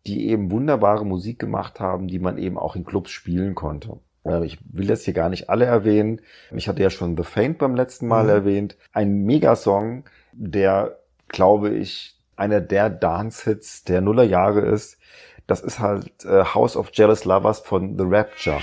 die 0.08 0.30
eben 0.30 0.52
wunderbare 0.52 1.06
Musik 1.06 1.40
gemacht 1.40 1.80
haben, 1.80 2.08
die 2.08 2.20
man 2.20 2.38
eben 2.38 2.58
auch 2.58 2.76
in 2.76 2.86
Clubs 2.86 3.12
spielen 3.12 3.56
konnte. 3.56 3.98
Äh, 4.24 4.46
Ich 4.46 4.60
will 4.72 4.88
jetzt 4.88 5.04
hier 5.06 5.14
gar 5.14 5.30
nicht 5.30 5.50
alle 5.50 5.66
erwähnen. 5.66 6.22
Ich 6.56 6.70
hatte 6.70 6.82
ja 6.84 6.90
schon 6.90 7.18
The 7.18 7.24
Faint 7.24 7.58
beim 7.58 7.76
letzten 7.76 8.08
Mal 8.08 8.24
Mhm. 8.26 8.30
erwähnt. 8.30 8.78
Ein 8.94 9.24
Megasong, 9.26 10.06
der, 10.34 10.98
glaube 11.32 11.70
ich, 11.70 12.18
einer 12.36 12.60
der 12.60 12.90
Dance-Hits 12.90 13.84
der 13.86 14.02
Nullerjahre 14.02 14.62
ist. 14.62 14.98
Das 15.48 15.62
ist 15.62 15.80
halt 15.80 16.26
äh, 16.26 16.44
House 16.44 16.76
of 16.76 16.90
Jealous 16.94 17.26
Lovers 17.26 17.62
von 17.62 17.98
The 17.98 18.04
Rapture. 18.06 18.60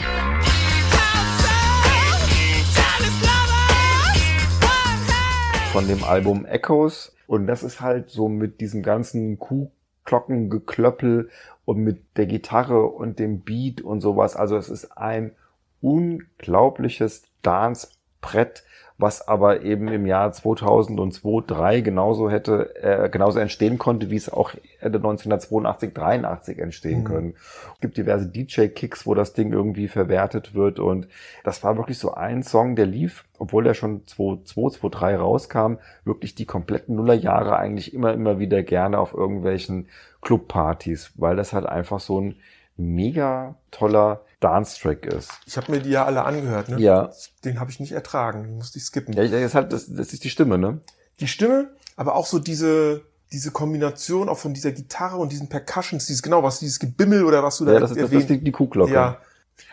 Von 5.72 5.88
dem 5.88 6.04
Album 6.04 6.44
Echoes. 6.44 7.16
Und 7.26 7.46
das 7.46 7.62
ist 7.62 7.80
halt 7.80 8.10
so 8.10 8.28
mit 8.28 8.60
diesem 8.60 8.82
ganzen 8.82 9.38
Kuhglockengeklöppel 9.38 11.30
und 11.64 11.78
mit 11.78 12.02
der 12.16 12.26
Gitarre 12.26 12.87
und 12.87 13.18
dem 13.18 13.40
Beat 13.40 13.80
und 13.80 14.00
sowas. 14.00 14.37
Also 14.37 14.56
es 14.56 14.68
ist 14.68 14.96
ein 14.96 15.32
unglaubliches 15.80 17.22
Dance-Brett, 17.42 18.64
was 19.00 19.26
aber 19.28 19.62
eben 19.62 19.87
im 19.88 20.07
Jahr 20.07 20.33
2002, 20.33 21.21
2003 21.21 21.81
genauso 21.83 22.28
hätte, 22.31 22.75
äh, 22.83 23.09
genauso 23.09 23.38
entstehen 23.38 23.78
konnte, 23.78 24.11
wie 24.11 24.17
es 24.17 24.28
auch 24.28 24.52
Ende 24.81 24.99
1982, 24.99 25.95
83 25.95 26.59
entstehen 26.59 27.00
Mhm. 27.00 27.05
können. 27.05 27.35
Es 27.75 27.81
gibt 27.81 27.97
diverse 27.97 28.26
DJ-Kicks, 28.26 29.07
wo 29.07 29.14
das 29.14 29.35
Ding 29.35 29.52
irgendwie 29.52 29.87
verwertet 29.87 30.52
wird 30.55 30.81
und 30.81 31.07
das 31.45 31.62
war 31.62 31.76
wirklich 31.76 31.99
so 31.99 32.14
ein 32.14 32.43
Song, 32.43 32.75
der 32.75 32.87
lief, 32.87 33.25
obwohl 33.38 33.62
der 33.62 33.75
schon 33.75 34.05
2002, 34.07 34.76
2003 34.78 35.17
rauskam, 35.17 35.75
wirklich 36.05 36.35
die 36.35 36.47
kompletten 36.47 36.97
Nullerjahre 36.97 37.57
eigentlich 37.57 37.95
immer, 37.95 38.12
immer 38.12 38.40
wieder 38.40 38.64
gerne 38.64 38.99
auf 38.99 39.14
irgendwelchen 39.14 39.87
Clubpartys, 40.23 41.12
weil 41.14 41.37
das 41.37 41.52
halt 41.52 41.67
einfach 41.67 42.00
so 42.00 42.21
ein 42.21 42.35
mega 42.76 43.55
toller 43.71 44.23
Dance-Track 44.40 45.07
ist. 45.07 45.30
ich 45.47 45.57
habe 45.57 45.73
mir 45.73 45.80
die 45.80 45.90
ja 45.90 46.04
alle 46.04 46.25
angehört. 46.25 46.68
Ne? 46.68 46.78
Ja. 46.80 47.11
Den 47.45 47.59
habe 47.61 47.71
ich 47.71 47.80
nicht 47.80 47.92
ertragen, 47.92 48.42
den 48.45 48.57
musste 48.57 48.78
ich 48.78 48.85
skippen. 48.85 49.12
Ja, 49.14 49.23
das 49.25 49.33
ist 49.33 49.54
halt, 49.54 49.73
das, 49.73 49.87
das 49.92 50.12
ist 50.12 50.23
die 50.25 50.30
Stimme, 50.30 50.59
ne? 50.59 50.78
Die 51.21 51.26
Stimme, 51.28 51.71
aber 51.97 52.14
auch 52.14 52.26
so 52.26 52.38
diese, 52.38 53.00
diese 53.33 53.50
Kombination 53.50 54.28
auch 54.28 54.38
von 54.38 54.54
dieser 54.54 54.71
Gitarre 54.71 55.16
und 55.16 55.33
diesen 55.33 55.49
Percussions, 55.49 56.07
dieses 56.07 56.23
genau 56.23 56.42
was, 56.45 56.61
dieses 56.61 56.78
Gebimmel 56.78 57.25
oder 57.25 57.42
was 57.42 57.59
du 57.59 57.64
da 57.64 57.73
ja, 57.75 57.80
das, 57.80 57.90
ist, 57.90 58.00
das 58.00 58.12
ist 58.12 58.30
die, 58.30 58.52
Kuhglocke. 58.52 58.92
Ja, 58.92 59.18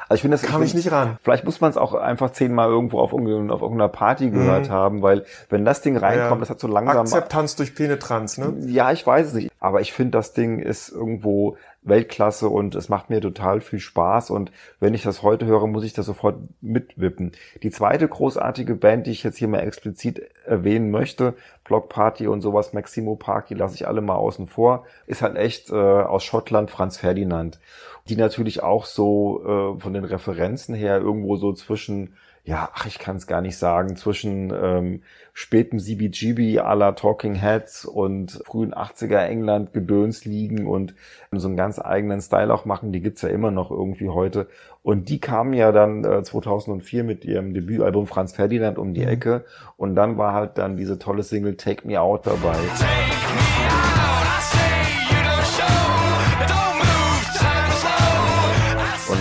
Also 0.10 0.16
ich 0.16 0.22
finde, 0.22 0.38
das 0.38 0.42
kam 0.48 0.64
ich 0.64 0.74
nicht 0.74 0.92
ran. 0.92 1.20
Vielleicht 1.22 1.44
muss 1.46 1.62
man 1.62 1.70
es 1.70 1.78
auch 1.78 1.94
einfach 1.94 2.32
zehnmal 2.32 2.70
irgendwo 2.70 3.00
auf, 3.00 3.12
irgendeiner- 3.12 3.54
auf 3.54 3.62
irgendeiner 3.62 3.90
Party 3.90 4.32
gehört 4.32 4.68
Mhm. 4.68 4.72
haben, 4.72 5.02
weil 5.04 5.26
wenn 5.50 5.64
das 5.64 5.82
Ding 5.82 5.96
reinkommt, 5.96 6.32
Ja. 6.32 6.40
das 6.40 6.50
hat 6.50 6.60
so 6.60 6.68
langsam. 6.68 6.98
Akzeptanz 7.02 7.56
durch 7.56 7.76
Penetranz, 7.76 8.40
ne? 8.40 8.56
Ja, 8.66 8.92
ich 8.92 9.06
weiß 9.06 9.28
es 9.28 9.34
nicht. 9.34 9.52
Aber 9.60 9.82
ich 9.82 9.94
finde, 9.94 10.18
das 10.18 10.34
Ding 10.34 10.58
ist 10.60 10.90
irgendwo 10.90 11.56
Weltklasse 11.86 12.50
und 12.50 12.76
es 12.76 12.90
macht 12.90 13.10
mir 13.10 13.22
total 13.22 13.62
viel 13.62 13.80
Spaß. 13.80 14.32
Und 14.32 14.52
wenn 14.80 14.94
ich 14.94 15.04
das 15.04 15.24
heute 15.24 15.46
höre, 15.46 15.68
muss 15.68 15.84
ich 15.84 15.94
das 15.94 16.06
sofort 16.06 16.38
mitwippen. 16.62 17.32
Die 17.64 17.70
zweite 17.70 18.08
großartige 18.08 18.76
Band, 18.76 19.08
die 19.08 19.12
ich 19.12 19.24
jetzt 19.24 19.38
hier 19.38 19.48
mal 19.48 19.60
explizit 19.60 20.22
erwähnen 20.46 20.92
möchte, 20.92 21.36
Block 21.64 21.90
Party 21.90 22.28
und 22.28 22.42
sowas, 22.42 22.74
Maximo 22.74 23.16
Park, 23.16 23.48
die 23.48 23.56
lasse 23.56 23.76
ich 23.76 23.88
alle 23.88 24.02
mal 24.02 24.16
außen 24.16 24.48
vor, 24.48 24.86
ist 25.08 25.22
halt 25.22 25.38
echt 25.38 25.72
äh, 25.72 25.76
aus 25.76 26.24
Schottland 26.24 26.72
Franz 26.72 26.98
Ferdinand. 26.98 27.60
Die 28.10 28.16
natürlich 28.16 28.62
auch 28.62 28.86
so 28.86 29.76
äh, 29.78 29.80
von 29.80 29.94
den 29.94 30.04
Referenzen 30.04 30.76
her 30.76 31.00
irgendwo 31.00 31.38
so 31.38 31.54
zwischen 31.54 32.16
ja, 32.46 32.70
ach, 32.74 32.86
ich 32.86 33.00
kann 33.00 33.16
es 33.16 33.26
gar 33.26 33.42
nicht 33.42 33.58
sagen, 33.58 33.96
zwischen 33.96 34.54
ähm, 34.56 35.02
spätem 35.34 35.80
CBGB 35.80 36.60
à 36.60 36.76
la 36.76 36.92
Talking 36.92 37.34
Heads 37.34 37.86
und 37.86 38.40
frühen 38.46 38.74
80er 38.74 39.18
England 39.18 39.74
Gedöns 39.74 40.26
liegen 40.26 40.68
und 40.68 40.94
so 41.32 41.48
einen 41.48 41.58
ganz 41.58 41.80
eigenen 41.80 42.22
Style 42.22 42.54
auch 42.54 42.66
machen, 42.66 42.92
die 42.92 43.02
gibt's 43.02 43.24
ja 43.24 43.30
immer 43.30 43.50
noch 43.50 43.72
irgendwie 43.72 44.10
heute. 44.10 44.48
Und 44.84 45.10
die 45.10 45.20
kamen 45.20 45.54
ja 45.54 45.72
dann 45.72 46.06
äh, 46.06 46.22
2004 46.22 47.04
mit 47.04 47.26
ihrem 47.26 47.56
Debütalbum 47.56 48.06
Franz 48.06 48.34
Ferdinand 48.34 48.78
um 48.78 48.94
die 48.94 49.04
Ecke 49.04 49.44
und 49.76 49.96
dann 49.96 50.20
war 50.20 50.34
halt 50.34 50.60
dann 50.60 50.78
diese 50.78 51.00
tolle 51.00 51.24
Single 51.24 51.58
Take 51.58 51.88
Me 51.88 52.00
Out 52.00 52.28
dabei. 52.28 52.56
Und 52.56 53.15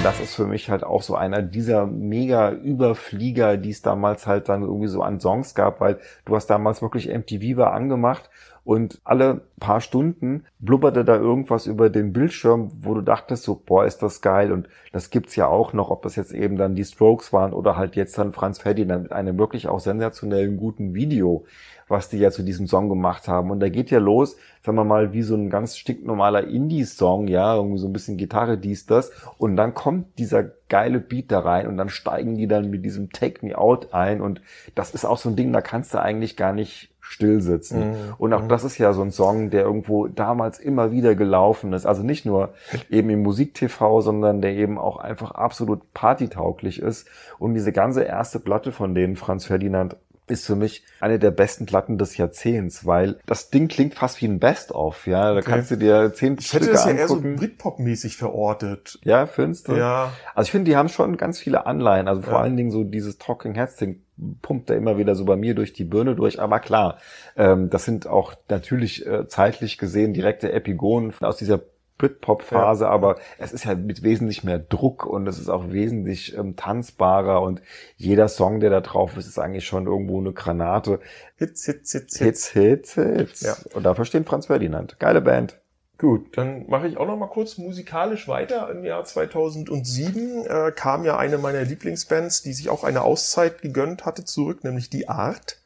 das 0.04 0.20
ist 0.20 0.34
für 0.34 0.46
mich 0.46 0.68
halt 0.68 0.84
auch 0.84 1.00
so 1.00 1.16
einer 1.16 1.40
dieser 1.40 1.86
mega 1.86 2.50
Überflieger, 2.50 3.56
die 3.56 3.70
es 3.70 3.80
damals 3.80 4.26
halt 4.26 4.50
dann 4.50 4.62
irgendwie 4.62 4.88
so 4.88 5.00
an 5.02 5.18
Songs 5.18 5.54
gab, 5.54 5.80
weil 5.80 5.98
du 6.26 6.36
hast 6.36 6.46
damals 6.48 6.82
wirklich 6.82 7.08
MTV 7.08 7.56
war 7.56 7.72
angemacht 7.72 8.28
und 8.64 9.00
alle 9.04 9.42
paar 9.60 9.80
Stunden 9.80 10.44
blubberte 10.58 11.04
da 11.04 11.16
irgendwas 11.16 11.66
über 11.66 11.90
den 11.90 12.12
Bildschirm, 12.12 12.70
wo 12.80 12.94
du 12.94 13.02
dachtest 13.02 13.42
so, 13.42 13.60
boah, 13.64 13.84
ist 13.84 14.02
das 14.02 14.22
geil 14.22 14.52
und 14.52 14.68
das 14.92 15.10
gibt's 15.10 15.36
ja 15.36 15.46
auch 15.46 15.72
noch, 15.74 15.90
ob 15.90 16.02
das 16.02 16.16
jetzt 16.16 16.32
eben 16.32 16.56
dann 16.56 16.74
die 16.74 16.84
Strokes 16.84 17.32
waren 17.32 17.52
oder 17.52 17.76
halt 17.76 17.94
jetzt 17.94 18.16
dann 18.16 18.32
Franz 18.32 18.58
Ferdinand 18.58 19.04
mit 19.04 19.12
einem 19.12 19.38
wirklich 19.38 19.68
auch 19.68 19.80
sensationellen 19.80 20.56
guten 20.56 20.94
Video, 20.94 21.44
was 21.88 22.08
die 22.08 22.18
ja 22.18 22.30
zu 22.30 22.42
diesem 22.42 22.66
Song 22.66 22.88
gemacht 22.88 23.28
haben. 23.28 23.50
Und 23.50 23.60
da 23.60 23.68
geht 23.68 23.90
ja 23.90 23.98
los, 23.98 24.36
sagen 24.64 24.78
wir 24.78 24.84
mal, 24.84 25.12
wie 25.12 25.22
so 25.22 25.34
ein 25.34 25.50
ganz 25.50 25.76
stinknormaler 25.76 26.46
Indie-Song, 26.48 27.28
ja, 27.28 27.54
irgendwie 27.56 27.78
so 27.78 27.86
ein 27.86 27.92
bisschen 27.92 28.16
Gitarre, 28.16 28.56
dies, 28.56 28.86
das. 28.86 29.12
Und 29.36 29.56
dann 29.56 29.74
kommt 29.74 30.18
dieser 30.18 30.44
geile 30.68 31.00
Beat 31.00 31.30
da 31.30 31.40
rein 31.40 31.66
und 31.66 31.76
dann 31.76 31.90
steigen 31.90 32.36
die 32.36 32.48
dann 32.48 32.70
mit 32.70 32.84
diesem 32.84 33.10
Take 33.10 33.44
Me 33.44 33.56
Out 33.56 33.92
ein. 33.92 34.22
Und 34.22 34.40
das 34.74 34.94
ist 34.94 35.04
auch 35.04 35.18
so 35.18 35.28
ein 35.28 35.36
Ding, 35.36 35.52
da 35.52 35.60
kannst 35.60 35.92
du 35.92 36.00
eigentlich 36.00 36.36
gar 36.36 36.52
nicht 36.54 36.93
still 37.06 37.40
sitzen. 37.40 37.90
Mhm. 37.90 37.96
Und 38.18 38.32
auch 38.32 38.48
das 38.48 38.64
ist 38.64 38.78
ja 38.78 38.92
so 38.92 39.02
ein 39.02 39.10
Song, 39.10 39.50
der 39.50 39.62
irgendwo 39.62 40.08
damals 40.08 40.58
immer 40.58 40.90
wieder 40.90 41.14
gelaufen 41.14 41.72
ist. 41.72 41.86
Also 41.86 42.02
nicht 42.02 42.24
nur 42.26 42.54
eben 42.90 43.10
im 43.10 43.22
Musik-TV, 43.22 44.00
sondern 44.00 44.40
der 44.40 44.52
eben 44.54 44.78
auch 44.78 44.96
einfach 44.96 45.30
absolut 45.32 45.92
partytauglich 45.92 46.80
ist. 46.80 47.06
Und 47.38 47.54
diese 47.54 47.72
ganze 47.72 48.02
erste 48.02 48.40
Platte 48.40 48.72
von 48.72 48.94
denen, 48.94 49.16
Franz 49.16 49.44
Ferdinand, 49.44 49.96
ist 50.26 50.46
für 50.46 50.56
mich 50.56 50.82
eine 51.00 51.18
der 51.18 51.30
besten 51.30 51.66
Platten 51.66 51.98
des 51.98 52.16
Jahrzehnts, 52.16 52.86
weil 52.86 53.18
das 53.26 53.50
Ding 53.50 53.68
klingt 53.68 53.94
fast 53.94 54.22
wie 54.22 54.26
ein 54.26 54.38
Best-of, 54.38 55.06
ja. 55.06 55.34
Da 55.34 55.40
Okay. 55.40 55.50
kannst 55.50 55.70
du 55.70 55.76
dir 55.76 56.14
zehn 56.14 56.36
Ich 56.40 56.50
hätte 56.54 56.64
Stücke 56.64 56.72
das 56.72 56.86
ja 56.86 56.92
eher 56.92 57.08
so. 57.08 57.16
Britpop-mäßig 57.20 58.16
verortet. 58.16 58.98
ja, 59.04 59.26
findest 59.26 59.68
du? 59.68 59.74
Ja. 59.74 60.12
Also 60.34 60.46
ich 60.48 60.50
finde, 60.52 60.70
die 60.70 60.76
haben 60.78 60.88
schon 60.88 61.18
ganz 61.18 61.38
viele 61.38 61.66
Anleihen. 61.66 62.08
Also 62.08 62.22
vor 62.22 62.32
Ja. 62.34 62.38
allen 62.40 62.56
Dingen 62.56 62.70
so 62.70 62.84
dieses 62.84 63.18
Talking 63.18 63.54
Heads 63.54 63.76
Ding 63.76 64.00
pumpt 64.42 64.70
da 64.70 64.74
immer 64.74 64.98
wieder 64.98 65.14
so 65.14 65.24
bei 65.24 65.36
mir 65.36 65.54
durch 65.54 65.72
die 65.72 65.84
Birne 65.84 66.14
durch. 66.14 66.40
Aber 66.40 66.60
klar, 66.60 66.98
ähm, 67.36 67.70
das 67.70 67.84
sind 67.84 68.06
auch 68.06 68.34
natürlich 68.48 69.06
äh, 69.06 69.26
zeitlich 69.28 69.78
gesehen 69.78 70.12
direkte 70.12 70.52
Epigonen 70.52 71.12
aus 71.20 71.36
dieser 71.36 71.60
Britpop-Phase, 71.96 72.88
aber 72.88 73.16
es 73.38 73.52
ist 73.52 73.64
ja 73.64 73.74
mit 73.76 74.02
wesentlich 74.02 74.42
mehr 74.42 74.58
Druck 74.58 75.06
und 75.06 75.28
es 75.28 75.38
ist 75.38 75.48
auch 75.48 75.70
wesentlich 75.70 76.36
ähm, 76.36 76.56
tanzbarer 76.56 77.40
und 77.40 77.62
jeder 77.96 78.26
Song, 78.28 78.58
der 78.58 78.70
da 78.70 78.80
drauf 78.80 79.16
ist, 79.16 79.28
ist 79.28 79.38
eigentlich 79.38 79.64
schon 79.64 79.86
irgendwo 79.86 80.18
eine 80.18 80.32
Granate. 80.32 80.98
Hits, 81.36 81.66
Hits, 81.66 81.92
Hits, 81.92 82.18
Hits. 82.18 82.48
Hits, 82.48 82.94
Hits, 82.94 82.94
Hits. 82.94 83.40
Ja. 83.42 83.56
Und 83.74 83.84
dafür 83.84 84.04
stehen 84.04 84.24
Franz 84.24 84.46
Ferdinand. 84.46 84.98
Geile 84.98 85.20
Band. 85.20 85.60
Gut, 86.04 86.36
dann 86.36 86.66
mache 86.68 86.86
ich 86.86 86.98
auch 86.98 87.06
noch 87.06 87.16
mal 87.16 87.28
kurz 87.28 87.56
musikalisch 87.56 88.28
weiter. 88.28 88.70
Im 88.70 88.84
Jahr 88.84 89.06
2007 89.06 90.44
äh, 90.44 90.70
kam 90.76 91.06
ja 91.06 91.16
eine 91.16 91.38
meiner 91.38 91.62
Lieblingsbands, 91.62 92.42
die 92.42 92.52
sich 92.52 92.68
auch 92.68 92.84
eine 92.84 93.00
Auszeit 93.00 93.62
gegönnt 93.62 94.04
hatte, 94.04 94.22
zurück, 94.26 94.64
nämlich 94.64 94.90
die 94.90 95.08
Art 95.08 95.56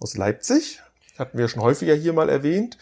aus 0.00 0.16
Leipzig. 0.16 0.80
Hatten 1.18 1.38
wir 1.38 1.46
schon 1.46 1.62
häufiger 1.62 1.94
hier 1.94 2.12
mal 2.12 2.28
erwähnt. 2.28 2.76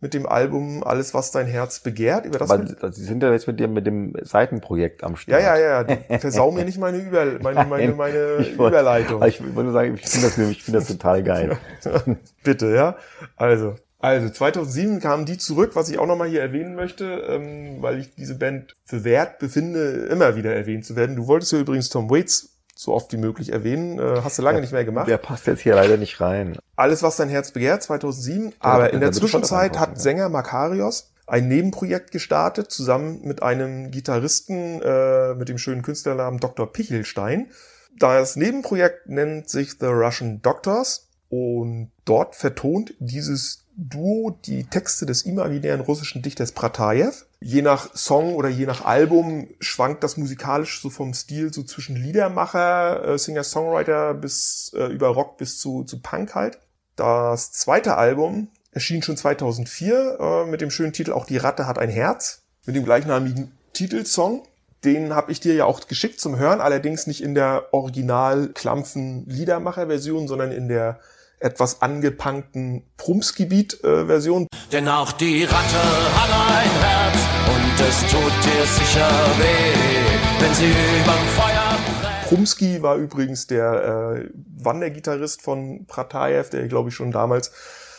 Mit 0.00 0.12
dem 0.14 0.26
Album 0.26 0.84
Alles, 0.84 1.12
was 1.14 1.32
dein 1.32 1.46
Herz 1.46 1.80
begehrt. 1.80 2.24
Über 2.26 2.38
das 2.38 2.50
Aber 2.50 2.68
wir- 2.68 2.92
sie 2.92 3.04
sind 3.04 3.22
ja 3.22 3.32
jetzt 3.32 3.46
mit 3.48 3.58
dir 3.58 3.66
mit 3.68 3.84
dem 3.86 4.14
Seitenprojekt 4.22 5.02
am 5.02 5.12
ja, 5.12 5.16
Start. 5.16 5.42
ja, 5.42 5.56
ja, 5.58 5.82
du 5.84 5.96
versau 6.20 6.50
mir 6.52 6.64
nicht 6.64 6.78
meine, 6.78 6.98
Über 6.98 7.24
meine, 7.42 7.64
meine, 7.64 7.92
meine 7.94 8.36
ich 8.40 8.56
wollte- 8.58 8.76
Überleitung. 8.76 9.24
Ich 9.24 9.40
wollte 9.42 9.62
nur 9.64 9.72
sagen, 9.72 9.94
ich 9.94 10.02
finde 10.08 10.26
das 10.28 10.38
ich 10.38 10.62
finde 10.62 10.78
das 10.80 10.88
total 10.88 11.22
geil. 11.24 11.56
Bitte, 12.44 12.74
ja. 12.74 12.96
Also, 13.36 13.74
also 14.04 14.28
2007 14.28 15.00
kamen 15.00 15.24
die 15.24 15.38
zurück, 15.38 15.72
was 15.74 15.88
ich 15.88 15.98
auch 15.98 16.06
nochmal 16.06 16.28
hier 16.28 16.42
erwähnen 16.42 16.74
möchte, 16.74 17.04
ähm, 17.04 17.80
weil 17.80 17.98
ich 17.98 18.14
diese 18.14 18.34
Band 18.34 18.74
für 18.84 19.02
wert 19.02 19.38
befinde, 19.38 20.06
immer 20.10 20.36
wieder 20.36 20.54
erwähnt 20.54 20.84
zu 20.84 20.94
werden. 20.94 21.16
Du 21.16 21.26
wolltest 21.26 21.52
ja 21.52 21.58
übrigens 21.58 21.88
Tom 21.88 22.10
Waits 22.10 22.50
so 22.76 22.92
oft 22.92 23.12
wie 23.12 23.16
möglich 23.16 23.52
erwähnen, 23.52 23.98
äh, 23.98 24.20
hast 24.22 24.38
du 24.38 24.42
lange 24.42 24.60
nicht 24.60 24.72
mehr 24.72 24.84
gemacht. 24.84 25.08
Der 25.08 25.16
passt 25.16 25.46
jetzt 25.46 25.60
hier 25.60 25.74
leider 25.74 25.96
nicht 25.96 26.20
rein. 26.20 26.58
Alles, 26.76 27.02
was 27.02 27.16
dein 27.16 27.28
Herz 27.28 27.52
begehrt, 27.52 27.82
2007. 27.82 28.52
Aber 28.58 28.92
in 28.92 29.00
der 29.00 29.12
Zwischenzeit 29.12 29.78
hat 29.78 29.90
ja. 29.90 29.96
Sänger 29.96 30.28
Makarios 30.28 31.12
ein 31.26 31.48
Nebenprojekt 31.48 32.10
gestartet, 32.10 32.70
zusammen 32.70 33.20
mit 33.22 33.42
einem 33.42 33.90
Gitarristen 33.90 34.82
äh, 34.82 35.34
mit 35.34 35.48
dem 35.48 35.56
schönen 35.56 35.82
Künstlernamen 35.82 36.40
Dr. 36.40 36.70
Pichelstein. 36.70 37.50
Das 37.98 38.36
Nebenprojekt 38.36 39.08
nennt 39.08 39.48
sich 39.48 39.78
The 39.80 39.86
Russian 39.86 40.42
Doctors 40.42 41.08
und 41.30 41.90
dort 42.04 42.34
vertont 42.34 42.94
dieses 42.98 43.63
Duo 43.76 44.38
die 44.44 44.64
Texte 44.64 45.04
des 45.04 45.22
imaginären 45.22 45.80
russischen 45.80 46.22
Dichters 46.22 46.52
Pratajew. 46.52 47.12
Je 47.40 47.62
nach 47.62 47.94
Song 47.94 48.34
oder 48.34 48.48
je 48.48 48.66
nach 48.66 48.84
Album 48.84 49.48
schwankt 49.60 50.04
das 50.04 50.16
musikalisch 50.16 50.80
so 50.80 50.90
vom 50.90 51.12
Stil 51.12 51.52
so 51.52 51.62
zwischen 51.62 51.96
Liedermacher, 51.96 53.04
äh, 53.04 53.18
Singer-Songwriter 53.18 54.14
bis 54.14 54.72
äh, 54.74 54.86
über 54.86 55.08
Rock 55.08 55.38
bis 55.38 55.58
zu, 55.58 55.84
zu 55.84 56.00
Punk 56.00 56.34
halt. 56.34 56.58
Das 56.96 57.52
zweite 57.52 57.96
Album 57.96 58.48
erschien 58.70 59.02
schon 59.02 59.16
2004 59.16 60.18
äh, 60.20 60.46
mit 60.46 60.60
dem 60.60 60.70
schönen 60.70 60.92
Titel 60.92 61.12
Auch 61.12 61.26
die 61.26 61.36
Ratte 61.36 61.66
hat 61.66 61.78
ein 61.78 61.90
Herz, 61.90 62.42
mit 62.66 62.76
dem 62.76 62.84
gleichnamigen 62.84 63.52
Titelsong. 63.72 64.44
Den 64.84 65.14
habe 65.14 65.32
ich 65.32 65.40
dir 65.40 65.54
ja 65.54 65.64
auch 65.64 65.88
geschickt 65.88 66.20
zum 66.20 66.36
Hören, 66.36 66.60
allerdings 66.60 67.06
nicht 67.06 67.22
in 67.22 67.34
der 67.34 67.72
original 67.72 68.48
klampfen 68.48 69.24
Liedermacher-Version, 69.26 70.28
sondern 70.28 70.52
in 70.52 70.68
der 70.68 71.00
etwas 71.44 71.82
angepunkten 71.82 72.84
Prumsgebiet-Version. 72.96 74.46
Denn 74.72 74.88
auch 74.88 75.12
die 75.12 75.44
Ratte 75.44 75.82
hat 76.16 76.30
ein 76.30 76.70
Herz 76.80 77.18
und 77.54 77.86
es 77.86 78.00
tut 78.10 78.32
dir 78.42 78.64
sicher 78.66 79.08
weh, 79.38 80.42
wenn 80.42 80.54
sie 80.54 80.70
überm 81.02 81.26
Feuer 81.36 81.78
brennt. 82.00 82.28
Prumski 82.28 82.82
war 82.82 82.96
übrigens 82.96 83.46
der 83.46 84.24
äh, 84.24 84.30
Wandergitarrist 84.56 85.42
von 85.42 85.84
Pratajew, 85.86 86.44
der, 86.50 86.66
glaube 86.68 86.88
ich, 86.88 86.94
schon 86.94 87.12
damals 87.12 87.52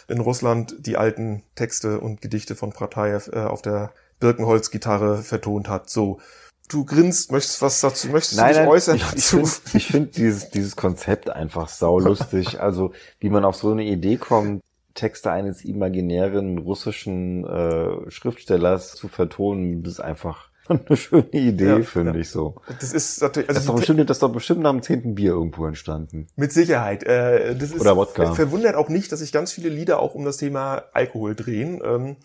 in 0.08 0.20
Russland 0.20 0.76
die 0.80 0.98
alten 0.98 1.44
Texte 1.54 2.00
und 2.00 2.22
Gedichte 2.22 2.56
von 2.56 2.72
Pratajew 2.72 3.30
äh, 3.32 3.40
auf 3.40 3.62
der 3.62 3.94
Birkenholz-Gitarre 4.20 5.18
vertont 5.18 5.70
hat. 5.70 5.90
So, 5.90 6.20
du 6.68 6.86
grinst, 6.86 7.32
möchtest 7.32 7.62
was 7.62 7.82
dazu, 7.82 8.08
möchtest 8.10 8.40
du 8.40 8.46
dich 8.48 8.58
äußern 8.60 8.96
ich, 8.98 9.04
ich 9.04 9.10
dazu? 9.12 9.46
finde 9.46 9.78
ich 9.78 9.88
find 9.88 10.18
dieses, 10.18 10.50
dieses 10.50 10.76
Konzept 10.76 11.30
einfach 11.30 11.68
saulustig. 11.70 12.60
also, 12.60 12.92
wie 13.20 13.30
man 13.30 13.46
auf 13.46 13.56
so 13.56 13.72
eine 13.72 13.84
Idee 13.84 14.18
kommt, 14.18 14.62
Texte 14.94 15.30
eines 15.32 15.64
imaginären 15.66 16.58
russischen 16.58 17.46
äh, 17.46 18.10
Schriftstellers 18.10 18.96
zu 18.96 19.08
vertonen, 19.10 19.84
das 19.84 19.94
ist 19.94 20.00
einfach 20.00 20.50
eine 20.68 20.98
schöne 20.98 21.30
Idee, 21.32 21.68
Ja, 21.68 21.82
finde 21.84 22.14
ja. 22.14 22.20
ich 22.20 22.30
so. 22.30 22.56
Das 22.80 22.92
ist 22.94 23.22
natürlich, 23.22 23.48
Das 23.48 23.58
ist, 23.58 23.68
doch 23.68 23.74
also 23.76 23.86
bestimmt, 23.86 24.10
das 24.10 24.18
ist 24.18 24.24
doch 24.24 24.32
bestimmt 24.32 24.62
nach 24.62 24.72
dem 24.72 24.82
zehnten 24.82 25.14
Bier 25.14 25.32
irgendwo 25.34 25.66
entstanden. 25.68 26.28
mit 26.36 26.52
Sicherheit. 26.54 27.04
Äh, 27.04 27.56
das 27.56 27.72
ist 27.72 27.82
Oder 27.82 27.96
Wodka. 27.98 28.34
verwundert 28.34 28.76
auch 28.76 28.90
nicht, 28.90 29.12
dass 29.12 29.20
sich 29.20 29.32
ganz 29.32 29.52
viele 29.52 29.70
Lieder 29.70 30.00
auch 30.00 30.16
um 30.16 30.26
das 30.26 30.38
Thema 30.38 30.84
Alkohol 30.94 31.36
drehen. 31.36 31.82
Ähm, 31.86 32.16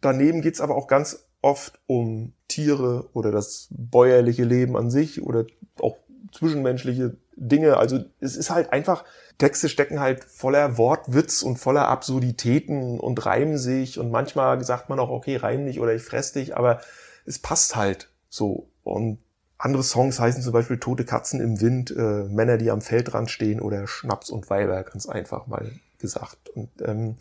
daneben 0.00 0.40
geht's 0.40 0.60
aber 0.60 0.74
auch 0.76 0.88
ganz 0.88 1.26
oft 1.42 1.78
um 1.86 2.32
Tiere 2.54 3.08
oder 3.12 3.32
das 3.32 3.68
bäuerliche 3.70 4.44
Leben 4.44 4.76
an 4.76 4.90
sich 4.90 5.22
oder 5.22 5.44
auch 5.80 5.96
zwischenmenschliche 6.32 7.16
Dinge. 7.36 7.76
Also 7.76 8.04
es 8.20 8.36
ist 8.36 8.50
halt 8.50 8.72
einfach 8.72 9.04
Texte 9.38 9.68
stecken 9.68 9.98
halt 9.98 10.22
voller 10.22 10.78
Wortwitz 10.78 11.42
und 11.42 11.56
voller 11.56 11.88
Absurditäten 11.88 13.00
und 13.00 13.26
reimen 13.26 13.58
sich 13.58 13.98
und 13.98 14.12
manchmal 14.12 14.62
sagt 14.64 14.88
man 14.88 15.00
auch, 15.00 15.10
okay, 15.10 15.36
reim 15.36 15.64
nicht 15.64 15.80
oder 15.80 15.92
ich 15.92 16.02
fress 16.02 16.32
dich, 16.32 16.56
aber 16.56 16.80
es 17.26 17.40
passt 17.40 17.74
halt 17.74 18.10
so. 18.28 18.68
Und 18.84 19.18
andere 19.58 19.82
Songs 19.82 20.20
heißen 20.20 20.42
zum 20.42 20.52
Beispiel 20.52 20.78
Tote 20.78 21.04
Katzen 21.04 21.40
im 21.40 21.60
Wind, 21.60 21.90
äh, 21.90 22.24
Männer, 22.24 22.58
die 22.58 22.70
am 22.70 22.80
Feldrand 22.80 23.30
stehen 23.30 23.60
oder 23.60 23.88
Schnaps 23.88 24.30
und 24.30 24.48
Weiber, 24.50 24.80
ganz 24.84 25.08
einfach 25.08 25.48
mal 25.48 25.72
gesagt. 25.98 26.48
Und 26.50 26.70
ähm, 26.84 27.16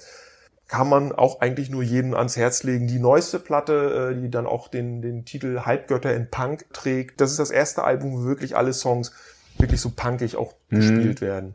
kann 0.74 0.90
man 0.90 1.12
auch 1.12 1.40
eigentlich 1.40 1.70
nur 1.70 1.84
jedem 1.84 2.16
ans 2.16 2.36
Herz 2.36 2.64
legen. 2.64 2.88
Die 2.88 2.98
neueste 2.98 3.38
Platte, 3.38 4.16
äh, 4.16 4.20
die 4.20 4.32
dann 4.32 4.48
auch 4.48 4.70
den, 4.70 5.04
den 5.04 5.24
Titel 5.24 5.60
Halbgötter 5.60 6.16
in 6.16 6.32
Punk 6.32 6.66
trägt, 6.74 7.22
das 7.22 7.30
ist 7.30 7.38
das 7.38 7.52
erste 7.52 7.84
Album, 7.84 8.14
wo 8.14 8.26
wirklich 8.26 8.58
alle 8.58 8.74
Songs 8.74 9.12
wirklich 9.60 9.80
so 9.80 9.92
punkig 9.96 10.36
auch 10.36 10.56
mhm. 10.70 10.78
gespielt 10.78 11.22
werden. 11.22 11.54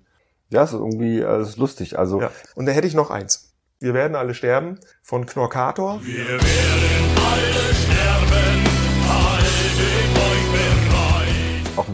Ja, 0.51 0.63
ist 0.63 0.73
irgendwie 0.73 1.19
äh, 1.19 1.43
ist 1.43 1.57
lustig. 1.57 1.99
Also 1.99 2.21
ja. 2.21 2.31
Und 2.55 2.67
da 2.67 2.73
hätte 2.73 2.87
ich 2.87 2.95
noch 2.95 3.11
eins. 3.11 3.57
Wir 3.81 3.93
werden 3.93 4.15
alle 4.15 4.35
sterben 4.35 4.79
von 5.03 5.27
Knorkator. 5.27 6.01
Wir 6.05 6.29
werden 6.29 6.47
alle 7.17 7.75
sterben. 7.75 7.88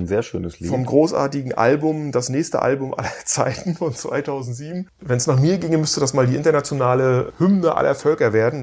Ein 0.04 0.08
sehr 0.08 0.22
schönes 0.22 0.60
Lied. 0.60 0.70
Vom 0.70 0.84
großartigen 0.84 1.54
Album, 1.54 2.12
das 2.12 2.28
nächste 2.28 2.62
Album 2.62 2.94
aller 2.94 3.10
Zeiten 3.24 3.74
von 3.74 3.94
2007. 3.94 4.88
Wenn 5.00 5.16
es 5.16 5.26
nach 5.26 5.40
mir 5.40 5.58
ginge, 5.58 5.78
müsste 5.78 6.00
das 6.00 6.14
mal 6.14 6.26
die 6.26 6.36
internationale 6.36 7.32
Hymne 7.38 7.74
aller 7.74 7.94
Völker 7.94 8.32
werden. 8.32 8.62